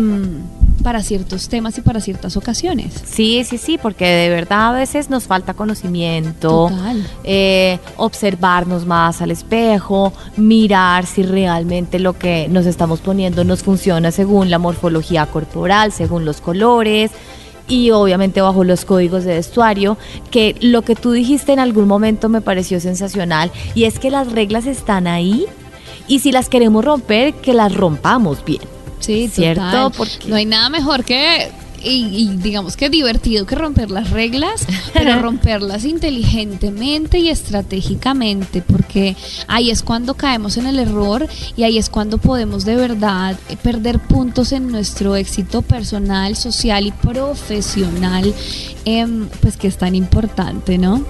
para 0.83 1.03
ciertos 1.03 1.49
temas 1.49 1.79
y 1.79 1.81
para 1.81 2.01
ciertas 2.01 2.37
ocasiones. 2.37 3.03
Sí, 3.05 3.45
sí, 3.45 3.59
sí, 3.59 3.79
porque 3.79 4.07
de 4.07 4.29
verdad 4.29 4.69
a 4.69 4.73
veces 4.73 5.11
nos 5.11 5.25
falta 5.25 5.55
conocimiento, 5.55 6.71
eh, 7.25 7.79
observarnos 7.97 8.87
más 8.87 9.23
al 9.23 9.31
espejo, 9.31 10.13
mirar 10.37 11.07
si 11.07 11.23
realmente 11.23 11.99
lo 11.99 12.19
que 12.19 12.49
nos 12.49 12.67
estamos 12.67 13.01
poniendo 13.01 13.45
nos 13.45 13.63
funciona 13.63 14.11
según 14.11 14.51
la 14.51 14.59
morfología 14.59 15.27
corporal, 15.27 15.93
según 15.93 16.25
los 16.25 16.41
colores 16.41 17.11
y 17.69 17.91
obviamente 17.91 18.41
bajo 18.41 18.65
los 18.65 18.85
códigos 18.85 19.25
de 19.25 19.35
vestuario, 19.35 19.99
que 20.31 20.57
lo 20.61 20.83
que 20.83 20.95
tú 20.95 21.13
dijiste 21.13 21.53
en 21.53 21.59
algún 21.59 21.89
momento 21.89 22.29
me 22.29 22.41
pareció 22.41 22.81
sensacional 22.81 23.51
y 23.75 23.85
es 23.85 23.99
que 23.99 24.11
las 24.11 24.31
reglas 24.33 24.67
están 24.67 25.07
ahí 25.07 25.47
y 26.09 26.21
si 26.21 26.31
las 26.31 26.49
queremos 26.49 26.85
romper, 26.85 27.35
que 27.35 27.55
las 27.55 27.75
rompamos 27.75 28.45
bien. 28.45 28.76
Sí, 29.01 29.29
¿cierto? 29.33 29.91
Porque 29.97 30.27
no 30.27 30.37
hay 30.37 30.47
nada 30.47 30.69
mejor 30.69 31.05
que 31.05 31.51
y, 31.83 32.37
digamos 32.37 32.77
que 32.77 32.91
divertido 32.91 33.47
que 33.47 33.55
romper 33.55 33.91
las 33.91 34.11
reglas, 34.11 34.67
pero 34.93 35.21
romperlas 35.21 35.85
inteligentemente 35.85 37.19
y 37.19 37.29
estratégicamente, 37.29 38.63
porque 38.63 39.17
ahí 39.47 39.71
es 39.71 39.83
cuando 39.83 40.15
caemos 40.15 40.57
en 40.57 40.67
el 40.67 40.79
error 40.79 41.27
y 41.57 41.63
ahí 41.63 41.79
es 41.79 41.89
cuando 41.89 42.19
podemos 42.19 42.65
de 42.65 42.77
verdad 42.77 43.37
perder 43.63 43.99
puntos 43.99 44.53
en 44.53 44.71
nuestro 44.71 45.17
éxito 45.17 45.63
personal, 45.63 46.37
social 46.37 46.87
y 46.87 46.93
profesional, 46.93 48.35
em, 48.85 49.29
pues 49.41 49.57
que 49.57 49.69
es 49.69 49.77
tan 49.77 49.95
importante, 49.95 50.79
¿no? 50.79 51.05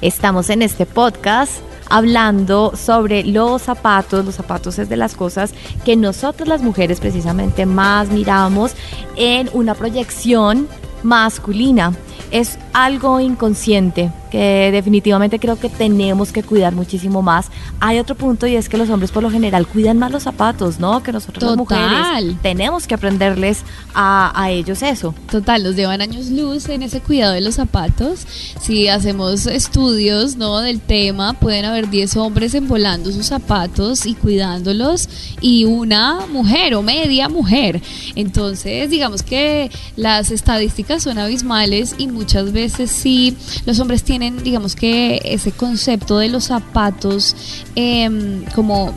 Estamos 0.00 0.50
en 0.50 0.62
este 0.62 0.86
podcast 0.86 1.60
hablando 1.88 2.72
sobre 2.76 3.24
los 3.24 3.62
zapatos. 3.62 4.24
Los 4.24 4.34
zapatos 4.36 4.78
es 4.78 4.88
de 4.88 4.96
las 4.96 5.14
cosas 5.14 5.54
que 5.84 5.96
nosotros 5.96 6.48
las 6.48 6.62
mujeres 6.62 7.00
precisamente 7.00 7.66
más 7.66 8.08
miramos 8.08 8.74
en 9.16 9.50
una 9.52 9.74
proyección 9.74 10.68
masculina. 11.02 11.92
Es 12.30 12.58
algo 12.72 13.20
inconsciente 13.20 14.10
que 14.30 14.70
definitivamente 14.72 15.38
creo 15.38 15.58
que 15.58 15.68
tenemos 15.68 16.32
que 16.32 16.42
cuidar 16.42 16.74
muchísimo 16.74 17.22
más. 17.22 17.46
Hay 17.80 17.98
otro 17.98 18.14
punto 18.14 18.46
y 18.46 18.56
es 18.56 18.68
que 18.68 18.76
los 18.76 18.90
hombres 18.90 19.10
por 19.10 19.22
lo 19.22 19.30
general 19.30 19.66
cuidan 19.66 19.98
más 19.98 20.10
los 20.10 20.24
zapatos, 20.24 20.80
¿no? 20.80 21.02
Que 21.02 21.12
nosotros 21.12 21.42
las 21.42 21.56
mujeres 21.56 22.36
tenemos 22.42 22.86
que 22.86 22.94
aprenderles 22.94 23.62
a, 23.94 24.32
a, 24.40 24.50
ellos 24.50 24.82
eso. 24.82 25.14
Total, 25.30 25.62
los 25.62 25.76
llevan 25.76 26.00
años 26.00 26.26
luz 26.30 26.68
en 26.68 26.82
ese 26.82 27.00
cuidado 27.00 27.34
de 27.34 27.40
los 27.40 27.54
zapatos. 27.54 28.26
Si 28.60 28.88
hacemos 28.88 29.46
estudios, 29.46 30.36
¿no? 30.36 30.60
Del 30.60 30.80
tema, 30.80 31.34
pueden 31.34 31.64
haber 31.64 31.88
10 31.88 32.16
hombres 32.16 32.54
envolando 32.54 33.12
sus 33.12 33.26
zapatos 33.26 34.06
y 34.06 34.14
cuidándolos 34.14 35.08
y 35.40 35.64
una 35.64 36.26
mujer 36.32 36.74
o 36.74 36.82
media 36.82 37.28
mujer. 37.28 37.80
Entonces, 38.14 38.90
digamos 38.90 39.22
que 39.22 39.70
las 39.96 40.30
estadísticas 40.30 41.02
son 41.02 41.18
abismales 41.18 41.94
y 41.98 42.05
muchas 42.12 42.52
veces 42.52 42.90
sí 42.90 43.36
los 43.64 43.78
hombres 43.80 44.02
tienen 44.02 44.42
digamos 44.42 44.76
que 44.76 45.20
ese 45.24 45.52
concepto 45.52 46.18
de 46.18 46.28
los 46.28 46.44
zapatos 46.44 47.36
em, 47.74 48.44
como 48.54 48.94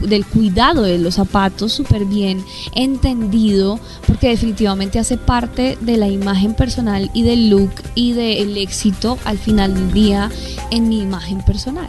del 0.00 0.24
cuidado 0.26 0.82
de 0.82 0.98
los 0.98 1.14
zapatos 1.14 1.72
súper 1.72 2.04
bien 2.04 2.44
entendido 2.74 3.80
porque 4.06 4.28
definitivamente 4.28 4.98
hace 4.98 5.16
parte 5.16 5.76
de 5.80 5.96
la 5.96 6.08
imagen 6.08 6.54
personal 6.54 7.10
y 7.12 7.22
del 7.22 7.50
look 7.50 7.72
y 7.94 8.12
del 8.12 8.56
éxito 8.56 9.18
al 9.24 9.38
final 9.38 9.74
del 9.74 9.92
día 9.92 10.30
en 10.70 10.88
mi 10.88 11.00
imagen 11.00 11.42
personal. 11.42 11.88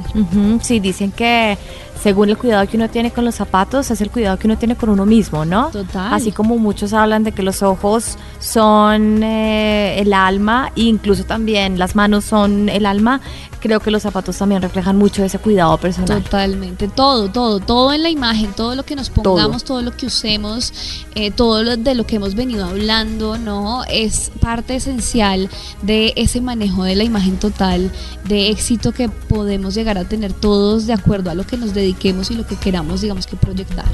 Sí, 0.62 0.80
dicen 0.80 1.12
que 1.12 1.58
según 2.02 2.30
el 2.30 2.38
cuidado 2.38 2.68
que 2.68 2.78
uno 2.78 2.90
tiene 2.90 3.12
con 3.12 3.26
los 3.26 3.36
zapatos, 3.36 3.90
es 3.92 4.02
el 4.02 4.12
cuidado 4.12 4.38
que 4.38 4.48
uno 4.48 4.58
tiene 4.58 4.76
con 4.76 4.90
uno 4.90 5.06
mismo, 5.06 5.46
¿no? 5.46 5.70
Total. 5.72 6.14
Así 6.14 6.32
como 6.32 6.58
muchos 6.58 6.94
hablan 6.94 7.24
de 7.24 7.32
que 7.32 7.44
los 7.44 7.64
ojos 7.64 8.18
son 8.40 9.24
eh, 9.24 10.00
el 10.00 10.14
alma, 10.14 10.72
e 10.76 10.82
incluso 10.82 11.24
también 11.24 11.80
las 11.80 11.96
manos 11.96 12.26
son 12.26 12.70
el 12.70 12.86
alma, 12.86 13.22
creo 13.66 13.80
que 13.80 13.90
los 13.90 14.04
zapatos 14.04 14.38
también 14.38 14.62
reflejan 14.62 14.96
mucho 14.96 15.24
ese 15.24 15.40
cuidado 15.40 15.76
personal. 15.78 16.22
Totalmente, 16.22 16.88
todo, 16.88 17.32
todo, 17.32 17.60
todo 17.60 17.94
en 17.94 18.04
la 18.04 18.12
imagen, 18.12 18.54
todo 18.54 18.76
lo 18.76 18.84
que 18.84 18.96
nos 18.96 19.10
pongamos, 19.10 19.64
todo, 19.64 19.82
lo 19.82 19.92
que 19.98 20.06
usemos, 20.06 20.72
eh, 21.16 21.32
todo 21.32 21.64
lo 21.64 21.76
de 21.76 21.96
lo 21.96 22.06
que 22.06 22.18
hemos 22.18 22.36
venido 22.36 22.66
hablando, 22.66 23.40
¿no? 23.40 23.84
Es 23.86 24.32
parte 24.40 24.76
esencial 24.76 25.50
de 25.82 26.14
ese 26.16 26.42
manejo 26.42 26.84
de 26.84 26.96
la 26.96 27.04
imagen 27.04 27.38
total, 27.38 27.92
de 28.26 28.50
éxito 28.50 28.92
que 28.92 29.10
podemos 29.10 29.74
llegar 29.74 29.98
a 29.98 30.04
tener 30.04 30.32
todos 30.32 30.86
de 30.86 30.94
acuerdo 30.94 31.32
a 31.32 31.34
lo 31.34 31.48
que 31.48 31.58
nos 31.58 31.74
dediquemos 31.86 32.32
y 32.32 32.36
lo 32.36 32.46
que 32.46 32.56
queramos, 32.56 33.02
digamos 33.02 33.28
que 33.28 33.36
proyectar. 33.36 33.86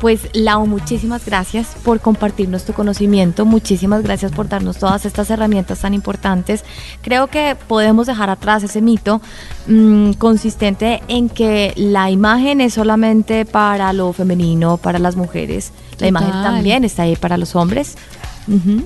Pues 0.00 0.28
Lau, 0.34 0.66
muchísimas 0.66 1.24
gracias 1.24 1.76
por 1.82 2.00
compartirnos 2.00 2.64
tu 2.64 2.72
conocimiento, 2.72 3.46
muchísimas 3.46 4.02
gracias 4.02 4.32
por 4.32 4.48
darnos 4.48 4.76
todas 4.76 5.06
estas 5.06 5.30
herramientas 5.30 5.80
tan 5.80 5.94
importantes. 5.94 6.64
Creo 7.00 7.28
que 7.28 7.56
podemos 7.68 8.06
dejar 8.06 8.28
atrás 8.28 8.62
ese 8.64 8.82
mito 8.82 9.22
mm, 9.66 10.12
consistente 10.14 11.02
en 11.08 11.28
que 11.28 11.72
la 11.76 12.10
imagen 12.10 12.60
es 12.60 12.74
solamente 12.74 13.44
para 13.46 13.92
lo 13.92 14.12
femenino, 14.12 14.76
para 14.76 14.98
las 14.98 15.16
mujeres. 15.16 15.72
La 15.98 16.08
imagen 16.08 16.32
también 16.32 16.84
está 16.84 17.04
ahí 17.04 17.16
para 17.16 17.38
los 17.38 17.54
hombres. 17.54 17.96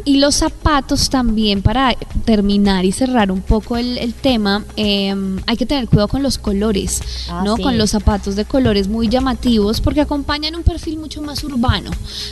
Y 0.05 0.19
los 0.19 0.37
zapatos 0.37 1.11
también, 1.11 1.63
para 1.63 1.95
terminar 2.25 2.85
y 2.85 2.93
cerrar 2.93 3.33
un 3.33 3.41
poco 3.41 3.77
el, 3.77 4.15
tema, 4.15 4.65
em, 4.77 5.39
hay 5.47 5.57
que 5.57 5.67
tener 5.67 5.89
cuidado 5.89 6.09
con 6.09 6.23
los 6.23 6.39
colores, 6.39 7.01
Ah, 7.29 7.43
¿no? 7.45 7.57
sí. 7.57 7.63
Con 7.63 7.77
los 7.77 7.91
zapatos 7.91 8.37
de 8.37 8.45
colores 8.45 8.89
muy 8.89 9.09
llamativos 9.09 9.81
porque 9.81 10.01
acompañan 10.01 10.55
un 10.55 10.63
perfil 10.63 10.99
mucho 10.99 11.23
más 11.23 11.43
urbano, 11.45 11.91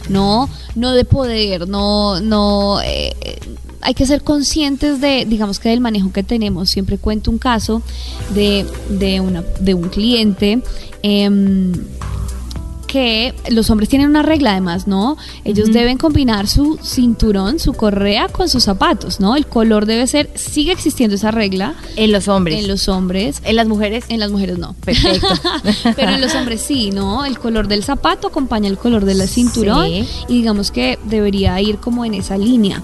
¿no? 0.09 0.49
No 0.75 0.93
de 0.93 1.05
poder, 1.05 1.69
no, 1.69 2.21
no... 2.21 2.81
eh, 2.85 3.15
hay 3.83 3.95
que 3.95 4.07
ser 4.07 4.23
conscientes 4.25 5.01
de, 5.01 5.27
digamos 5.27 5.61
que 5.61 5.69
del 5.69 5.81
manejo 5.81 6.11
que 6.13 6.23
tenemos. 6.25 6.71
Siempre 6.71 6.99
cuento 6.99 7.31
un 7.31 7.39
caso 7.39 7.83
de, 8.35 8.67
de, 8.89 9.21
una, 9.21 9.43
de 9.61 9.75
un 9.75 9.89
cliente 9.91 10.61
em, 11.03 11.73
que 12.97 13.35
los 13.51 13.69
hombres 13.69 13.91
tienen 13.91 14.09
una 14.09 14.23
regla 14.23 14.53
además, 14.53 14.87
¿no? 14.87 15.19
Ellos 15.45 15.71
deben 15.71 15.99
combinar 15.99 16.47
su 16.49 16.79
cinturón, 16.83 17.59
su 17.59 17.75
correa 17.75 18.29
con 18.29 18.49
sus 18.49 18.63
zapatos, 18.65 19.21
¿no? 19.21 19.37
El 19.37 19.47
color 19.47 19.85
debe 19.85 20.07
ser, 20.07 20.31
sigue 20.35 20.73
existiendo 20.73 21.17
esa 21.17 21.31
regla 21.31 21.75
En 21.97 22.11
los 22.11 22.27
hombres. 22.27 22.59
en 22.59 22.69
los 22.69 22.89
hombres, 22.89 23.43
En 23.45 23.57
las 23.57 23.69
mujeres. 23.69 24.07
en 24.09 24.19
las 24.19 24.31
mujeres 24.31 24.57
no. 24.59 24.73
Perfecto. 24.83 25.29
Pero 25.97 26.13
en 26.13 26.23
los 26.23 26.35
hombres 26.35 26.63
sí, 26.63 26.91
¿no? 26.91 27.27
El 27.27 27.39
color 27.39 27.69
del 27.69 27.85
zapato 27.85 28.29
acompaña 28.29 28.69
el 28.71 28.79
color 28.79 29.05
del 29.05 29.21
cinturón 29.29 29.85
Sí. 29.87 30.09
y 30.29 30.33
digamos 30.39 30.71
que 30.71 30.99
debería 31.05 31.61
ir 31.61 31.77
como 31.77 32.07
en 32.07 32.15
esa 32.15 32.39
línea. 32.39 32.83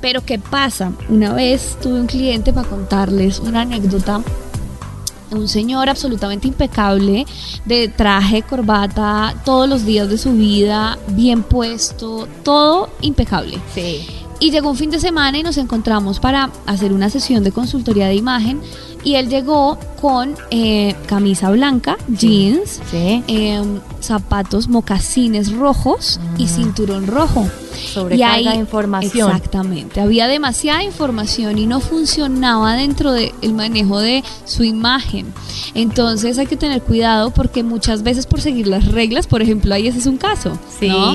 Pero 0.00 0.24
¿qué 0.24 0.38
pasa? 0.38 0.92
Una 1.08 1.32
vez 1.32 1.76
tuve 1.82 2.00
un 2.00 2.06
cliente 2.06 2.52
para 2.52 2.68
contarles 2.68 3.40
una 3.40 3.62
anécdota. 3.62 4.22
Un 5.30 5.48
señor 5.48 5.88
absolutamente 5.88 6.48
impecable, 6.48 7.26
de 7.64 7.88
traje, 7.88 8.42
corbata, 8.42 9.34
todos 9.44 9.68
los 9.68 9.84
días 9.84 10.08
de 10.08 10.18
su 10.18 10.32
vida, 10.32 10.98
bien 11.08 11.42
puesto, 11.42 12.26
todo 12.42 12.88
impecable. 13.02 13.58
Sí. 13.74 14.06
Y 14.40 14.50
llegó 14.52 14.70
un 14.70 14.76
fin 14.76 14.90
de 14.90 15.00
semana 15.00 15.36
y 15.38 15.42
nos 15.42 15.56
encontramos 15.58 16.20
para 16.20 16.50
hacer 16.66 16.92
una 16.92 17.10
sesión 17.10 17.42
de 17.42 17.50
consultoría 17.52 18.06
de 18.06 18.14
imagen. 18.14 18.60
Y 19.04 19.14
él 19.16 19.28
llegó 19.28 19.78
con 20.00 20.34
eh, 20.50 20.94
camisa 21.06 21.50
blanca, 21.50 21.96
jeans, 22.08 22.80
Sí. 22.90 23.22
em, 23.26 23.80
zapatos 24.00 24.68
mocasines 24.68 25.52
rojos 25.52 26.20
y 26.36 26.46
cinturón 26.46 27.06
rojo. 27.06 27.48
Sobrecarga 27.92 28.40
Y 28.40 28.44
de 28.48 28.54
información. 28.56 29.30
Exactamente. 29.30 30.00
Había 30.00 30.26
demasiada 30.28 30.82
información 30.82 31.58
y 31.58 31.66
no 31.66 31.80
funcionaba 31.80 32.74
dentro 32.74 33.12
del 33.12 33.32
manejo 33.54 33.98
de 34.00 34.22
su 34.44 34.64
imagen. 34.64 35.26
Entonces 35.74 36.38
hay 36.38 36.46
que 36.46 36.56
tener 36.56 36.82
cuidado 36.82 37.30
porque 37.30 37.62
muchas 37.62 38.02
veces 38.02 38.26
por 38.26 38.40
seguir 38.40 38.66
las 38.66 38.86
reglas, 38.86 39.26
por 39.26 39.42
ejemplo, 39.42 39.74
ahí 39.74 39.86
ese 39.88 39.98
es 39.98 40.06
un 40.06 40.16
caso. 40.16 40.58
Sí. 40.78 40.88
¿no? 40.88 41.12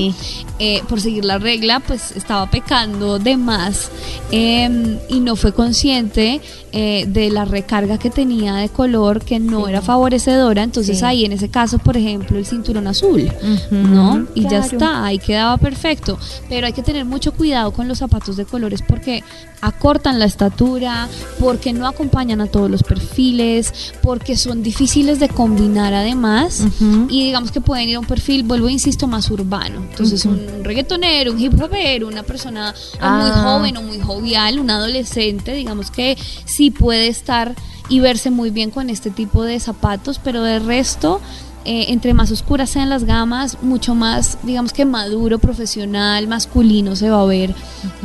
Eh, 0.60 0.82
por 0.88 1.02
seguir 1.02 1.26
la 1.26 1.40
regla, 1.40 1.80
pues 1.80 2.12
estaba 2.12 2.50
pecando 2.50 3.20
de 3.20 3.38
más 3.38 3.90
eh, 4.32 5.00
y 5.10 5.20
no 5.20 5.36
fue 5.36 5.54
consciente 5.54 6.42
eh, 6.72 7.06
de 7.08 7.30
la 7.30 7.46
recarga 7.46 7.98
que 8.00 8.10
tenía 8.10 8.56
de 8.56 8.70
color 8.70 9.24
que 9.24 9.40
no 9.40 9.64
Sí. 9.66 9.70
era 9.70 9.82
favorecedora. 9.82 10.64
Entonces 10.64 11.00
Sí. 11.00 11.06
ahí 11.06 11.26
en 11.26 11.32
ese 11.34 11.50
caso, 11.50 11.78
por 11.80 11.98
ejemplo, 11.98 12.38
el 12.38 12.46
cinturón 12.46 12.88
azul, 12.88 13.32
¿no? 13.72 14.26
Y 14.36 14.48
ya 14.48 14.60
está, 14.60 15.04
ahí 15.06 15.20
quedaba 15.20 15.58
perfecto. 15.58 16.18
Pero 16.54 16.68
hay 16.68 16.74
que 16.74 16.84
tener 16.84 17.04
mucho 17.04 17.32
cuidado 17.34 17.72
con 17.74 17.88
los 17.88 17.98
zapatos 17.98 18.38
de 18.38 18.46
colores 18.46 18.84
porque 18.88 19.24
acortan 19.62 20.20
la 20.20 20.26
estatura, 20.26 21.08
porque 21.40 21.74
no 21.74 21.88
acompañan 21.88 22.42
a 22.42 22.46
todos 22.46 22.70
los 22.70 22.84
perfiles, 22.84 23.74
porque 24.04 24.38
son 24.38 24.62
difíciles 24.62 25.20
de 25.20 25.30
combinar 25.30 25.96
además. 25.96 26.64
Y 27.10 27.24
digamos 27.24 27.52
que 27.52 27.60
pueden 27.60 27.90
ir 27.90 27.96
a 27.96 28.00
un 28.02 28.06
perfil, 28.06 28.44
vuelvo 28.44 28.70
insisto, 28.70 29.08
más 29.08 29.32
urbano. 29.32 29.80
Entonces, 29.90 30.26
un 30.26 30.64
reggaetonero, 30.64 31.32
un 31.32 31.40
hip 31.40 31.60
hopero, 31.60 32.08
una 32.08 32.22
persona 32.22 32.72
muy 32.94 33.02
Ah. 33.02 33.42
joven 33.44 33.76
o 33.78 33.82
muy 33.82 34.00
jovial, 34.00 34.60
un 34.60 34.70
adolescente, 34.70 35.54
digamos 35.56 35.90
que 35.90 36.16
sí 36.46 36.70
puede 36.70 37.08
estar 37.08 37.56
y 37.90 38.00
verse 38.00 38.30
muy 38.30 38.52
bien 38.52 38.70
con 38.70 38.92
este 38.92 39.10
tipo 39.10 39.42
de 39.42 39.60
zapatos, 39.60 40.20
pero 40.24 40.44
de 40.44 40.60
resto, 40.60 41.20
eh, 41.66 41.86
entre 41.90 42.14
más 42.14 42.30
oscuras 42.32 42.70
sean 42.70 42.90
las 42.90 43.04
gamas, 43.06 43.58
mucho 43.62 43.96
más, 43.96 44.38
digamos 44.44 44.74
que 44.74 44.86
maduro, 44.86 45.40
profesional, 45.40 46.28
masculino 46.28 46.96
se 46.96 47.10
va 47.10 47.22
a 47.22 47.26
ver 47.26 47.54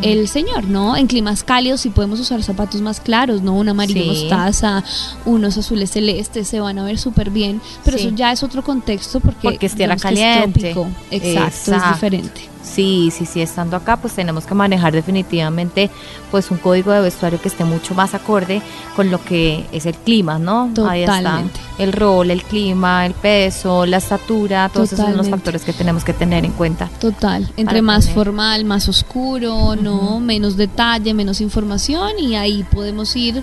el 0.03 0.29
señor, 0.29 0.65
¿no? 0.65 0.97
En 0.97 1.07
climas 1.07 1.43
cálidos 1.43 1.81
sí 1.81 1.91
podemos 1.91 2.21
usar 2.21 2.43
zapatos 2.43 2.81
más 2.81 3.01
claros, 3.01 3.43
¿no? 3.43 3.55
Un 3.55 3.69
amarillo 3.69 4.03
Sí. 4.03 4.09
mostaza, 4.09 4.85
unos 5.25 5.57
azules 5.59 5.91
celestes, 5.91 6.47
se 6.49 6.61
van 6.61 6.79
a 6.79 6.85
ver 6.85 6.99
súper 6.99 7.31
bien, 7.31 7.61
pero 7.85 7.99
Sí. 7.99 8.07
eso 8.07 8.15
ya 8.17 8.33
es 8.33 8.43
otro 8.43 8.63
contexto 8.63 9.21
porque, 9.21 9.41
Porque 9.43 9.67
es 9.67 9.75
tierra 9.75 9.97
digamos 9.97 10.19
que 10.21 10.25
caliente. 10.25 10.61
trópico. 10.73 10.89
Exacto, 11.11 11.51
es 11.53 11.69
Exacto. 11.69 11.95
diferente. 11.95 12.41
Sí, 12.69 13.11
sí, 13.17 13.27
sí, 13.27 13.41
estando 13.41 13.77
acá, 13.77 13.97
pues 13.97 14.13
tenemos 14.15 14.45
que 14.45 14.55
manejar 14.55 14.93
definitivamente 14.93 15.91
pues 16.31 16.51
un 16.51 16.59
código 16.59 16.93
de 16.93 17.01
vestuario 17.01 17.41
que 17.41 17.49
esté 17.49 17.65
mucho 17.65 17.95
más 17.95 18.15
acorde 18.15 18.61
con 18.95 19.11
lo 19.11 19.23
que 19.25 19.67
es 19.73 19.87
el 19.87 19.95
clima, 19.95 20.39
¿no? 20.39 20.71
Ahí 20.89 21.01
está 21.03 21.17
Totalmente. 21.19 21.61
el 21.79 21.93
rol, 21.93 22.31
el 22.31 22.43
clima, 22.43 23.07
el 23.07 23.15
peso, 23.15 23.87
la 23.87 23.97
estatura, 23.97 24.69
todos 24.69 24.89
esos 24.93 24.99
son 24.99 25.07
los 25.17 25.27
Totalmente. 25.27 25.37
factores 25.37 25.65
que 25.65 25.73
tenemos 25.73 26.05
que 26.05 26.13
tener 26.13 26.45
en 26.45 26.53
cuenta. 26.53 26.89
Total, 27.01 27.51
entre 27.57 27.83
más 27.83 28.05
tener- 28.05 28.15
formal, 28.15 28.65
más 28.65 28.89
oscuro, 28.89 29.75
no, 29.75 30.21
menos 30.21 30.57
detalle, 30.57 31.15
menos 31.15 31.41
información 31.41 32.19
y 32.19 32.37
ahí 32.37 32.65
podemos 32.71 33.17
ir 33.17 33.43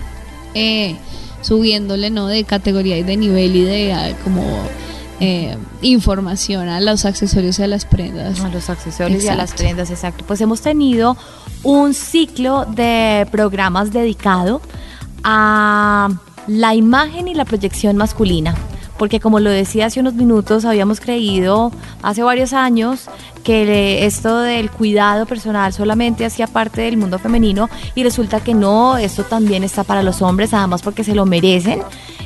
eh, 0.54 0.96
subiéndole, 1.42 2.10
no, 2.10 2.26
de 2.28 2.44
categoría 2.44 2.96
y 2.98 3.02
de 3.02 3.16
nivel 3.16 3.56
y 3.56 3.62
de 3.64 3.92
ah, 3.92 4.12
como 4.24 4.42
eh, 5.20 5.56
información 5.82 6.68
a 6.68 6.80
los 6.80 7.04
accesorios 7.04 7.58
y 7.58 7.62
a 7.62 7.66
las 7.66 7.84
prendas. 7.84 8.40
A 8.40 8.48
los 8.48 8.68
accesorios 8.68 9.24
y 9.24 9.28
a 9.28 9.34
las 9.34 9.54
prendas, 9.54 9.90
exacto. 9.90 10.24
Pues 10.26 10.40
hemos 10.40 10.60
tenido 10.60 11.16
un 11.62 11.94
ciclo 11.94 12.66
de 12.66 13.26
programas 13.30 13.92
dedicado 13.92 14.60
a 15.24 16.10
la 16.46 16.74
imagen 16.74 17.28
y 17.28 17.34
la 17.34 17.44
proyección 17.44 17.96
masculina. 17.96 18.54
Porque 18.98 19.20
como 19.20 19.40
lo 19.40 19.50
decía 19.50 19.86
hace 19.86 20.00
unos 20.00 20.14
minutos, 20.14 20.64
habíamos 20.64 21.00
creído 21.00 21.70
hace 22.02 22.22
varios 22.22 22.54
años 22.54 23.08
que 23.44 24.06
esto 24.06 24.40
del 24.40 24.70
cuidado 24.70 25.26
personal 25.26 25.72
solamente 25.72 26.24
hacía 26.24 26.46
parte 26.46 26.80
del 26.80 26.96
mundo 26.96 27.18
femenino 27.18 27.68
y 27.94 28.02
resulta 28.02 28.40
que 28.40 28.54
no, 28.54 28.96
esto 28.96 29.24
también 29.24 29.64
está 29.64 29.84
para 29.84 30.02
los 30.02 30.22
hombres, 30.22 30.54
además 30.54 30.82
porque 30.82 31.04
se 31.04 31.14
lo 31.14 31.26
merecen. 31.26 31.82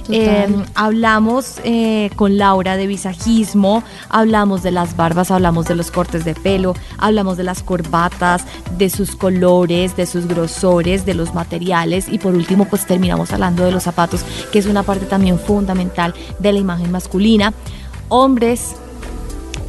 Eh, 0.08 0.48
hablamos 0.74 1.60
eh, 1.64 2.10
con 2.16 2.38
Laura 2.38 2.76
de 2.76 2.86
visajismo, 2.86 3.82
hablamos 4.08 4.62
de 4.62 4.70
las 4.70 4.96
barbas, 4.96 5.30
hablamos 5.30 5.66
de 5.66 5.74
los 5.74 5.90
cortes 5.90 6.24
de 6.24 6.34
pelo, 6.34 6.74
hablamos 6.98 7.36
de 7.36 7.44
las 7.44 7.62
corbatas, 7.62 8.44
de 8.76 8.90
sus 8.90 9.14
colores, 9.14 9.96
de 9.96 10.06
sus 10.06 10.26
grosores, 10.26 11.04
de 11.04 11.14
los 11.14 11.34
materiales 11.34 12.08
y 12.08 12.18
por 12.18 12.34
último 12.34 12.64
pues 12.64 12.86
terminamos 12.86 13.32
hablando 13.32 13.64
de 13.64 13.72
los 13.72 13.84
zapatos, 13.84 14.24
que 14.52 14.58
es 14.58 14.66
una 14.66 14.82
parte 14.82 15.06
también 15.06 15.38
fundamental 15.38 16.14
de 16.38 16.52
la 16.52 16.58
imagen 16.58 16.90
masculina. 16.90 17.52
Hombres, 18.08 18.74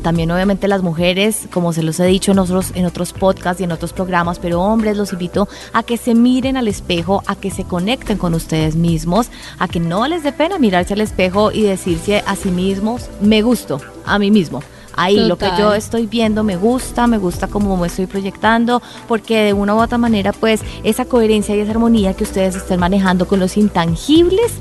también 0.02 0.32
obviamente 0.32 0.68
las 0.68 0.82
mujeres, 0.82 1.48
como 1.52 1.74
se 1.74 1.84
los 1.84 2.00
he 2.00 2.06
dicho 2.06 2.32
en 2.32 2.40
otros, 2.40 2.72
en 2.76 2.86
otros 2.86 3.14
podcasts 3.14 3.62
y 3.62 3.64
en 3.64 3.72
otros 3.72 3.94
programas, 3.94 4.40
pero 4.40 4.62
hombres 4.62 4.98
los 4.98 5.14
invito 5.14 5.48
a 5.74 5.84
que 5.84 5.98
se 5.98 6.16
miren 6.16 6.58
al 6.58 6.68
espejo, 6.68 7.24
a 7.28 7.36
que 7.36 7.52
se 7.52 7.64
conecten 7.64 8.18
con 8.18 8.34
ustedes 8.34 8.76
mismos, 8.76 9.30
a 9.60 9.68
que 9.68 9.80
no 9.80 10.08
les 10.08 10.24
dé 10.24 10.32
pena 10.32 10.60
mirarse 10.60 10.94
al 10.94 11.02
espejo 11.02 11.52
y 11.52 11.64
decirse 11.64 12.24
a 12.26 12.36
sí 12.36 12.50
mismos, 12.50 13.10
me 13.22 13.42
gusto, 13.42 13.80
a 14.06 14.20
mí 14.20 14.32
mismo. 14.32 14.62
Ahí 14.94 15.18
lo 15.26 15.38
que 15.38 15.50
yo 15.58 15.74
estoy 15.74 16.06
viendo 16.06 16.44
me 16.44 16.58
gusta, 16.58 17.08
me 17.08 17.18
gusta 17.18 17.48
cómo 17.48 17.78
me 17.78 17.88
estoy 17.88 18.08
proyectando, 18.08 18.82
porque 19.08 19.42
de 19.44 19.54
una 19.54 19.74
u 19.74 19.82
otra 19.82 19.98
manera 19.98 20.34
pues 20.34 20.62
esa 20.84 21.06
coherencia 21.06 21.56
y 21.56 21.60
esa 21.60 21.72
armonía 21.72 22.14
que 22.14 22.24
ustedes 22.24 22.56
estén 22.56 22.80
manejando 22.80 23.28
con 23.28 23.40
los 23.40 23.56
intangibles 23.58 24.52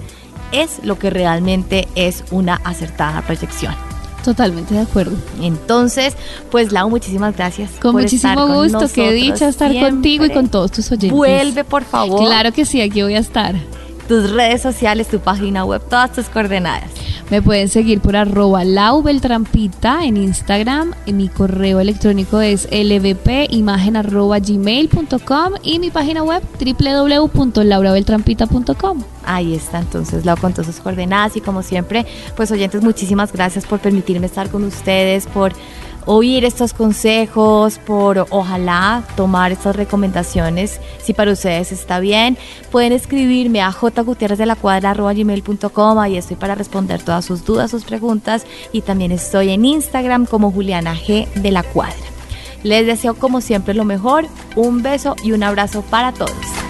es 0.53 0.85
lo 0.85 0.99
que 0.99 1.11
realmente 1.11 1.89
es 1.95 2.25
una 2.31 2.61
acertada 2.65 3.23
proyección. 3.23 3.90
Totalmente 4.25 4.75
de 4.75 4.81
acuerdo. 4.81 5.17
Entonces, 5.41 6.15
pues 6.51 6.73
Lau, 6.73 6.91
muchísimas 6.91 7.37
gracias. 7.37 7.71
Con 7.81 7.93
por 7.93 8.03
muchísimo 8.03 8.33
estar 8.33 8.47
con 8.47 8.55
gusto, 8.55 8.95
qué 8.95 9.13
dicha 9.13 9.49
estar 9.49 9.71
siempre. 9.71 9.91
contigo 9.91 10.25
y 10.25 10.31
con 10.31 10.49
todos 10.49 10.71
tus 10.73 10.91
oyentes. 10.93 11.13
Vuelve, 11.13 11.65
por 11.65 11.85
favor. 11.85 12.25
Claro 12.25 12.53
que 12.53 12.65
sí, 12.65 12.81
aquí 12.81 13.03
voy 13.03 13.15
a 13.15 13.21
estar. 13.21 13.55
Tus 14.11 14.31
redes 14.33 14.61
sociales, 14.61 15.07
tu 15.07 15.21
página 15.21 15.65
web, 15.65 15.81
todas 15.89 16.11
tus 16.11 16.29
coordenadas. 16.29 16.91
Me 17.31 17.41
pueden 17.43 17.69
seguir 17.69 18.01
por 18.01 18.17
arroba 18.17 18.65
laubeltrampita 18.65 20.05
en 20.05 20.17
Instagram. 20.17 20.95
Y 21.07 21.13
mi 21.13 21.29
correo 21.29 21.79
electrónico 21.79 22.41
es 22.41 22.67
lbpimagen 22.73 23.95
arroba 23.95 24.41
gmail.com 24.41 25.53
y 25.63 25.79
mi 25.79 25.93
página 25.93 26.25
web 26.25 26.43
www.laurabeltrampita.com. 26.59 29.05
Ahí 29.25 29.55
está, 29.55 29.79
entonces 29.79 30.25
Lau 30.25 30.37
con 30.39 30.55
todas 30.55 30.67
sus 30.67 30.81
coordenadas 30.81 31.37
y 31.37 31.41
como 31.41 31.63
siempre, 31.63 32.05
pues 32.35 32.51
oyentes, 32.51 32.83
muchísimas 32.83 33.33
gracias 33.33 33.65
por 33.65 33.79
permitirme 33.79 34.27
estar 34.27 34.51
con 34.51 34.65
ustedes, 34.65 35.29
por 35.29 35.53
oír 36.07 36.45
estos 36.45 36.73
consejos, 36.75 37.79
por 37.79 38.27
ojalá 38.31 39.05
tomar 39.17 39.53
estas 39.53 39.77
recomendaciones, 39.77 40.81
si 41.03 41.15
para 41.15 41.33
ustedes 41.33 41.73
está 41.73 42.01
bien. 42.01 42.37
Pueden 42.71 42.93
escribirme 42.93 43.63
a 43.63 43.73
jgutierrezdelacuadra.gmail.com, 43.73 45.99
ahí 45.99 46.17
estoy 46.17 46.37
para 46.37 46.55
responder 46.55 47.03
todas 47.03 47.25
sus 47.25 47.45
dudas, 47.45 47.71
sus 47.71 47.85
preguntas 47.85 48.47
y 48.73 48.83
también 48.83 49.13
estoy 49.13 49.51
en 49.51 49.65
Instagram 49.65 50.27
como 50.27 50.53
Juliana 50.53 50.95
G 50.95 51.33
de 51.35 51.51
la 51.51 51.63
Cuadra. 51.63 51.97
Les 52.63 52.87
deseo 52.87 53.15
como 53.15 53.41
siempre 53.41 53.73
lo 53.75 53.85
mejor, 53.85 54.27
un 54.55 54.83
beso 54.83 55.17
y 55.25 55.33
un 55.33 55.43
abrazo 55.43 55.83
para 55.83 56.13
todos. 56.13 56.70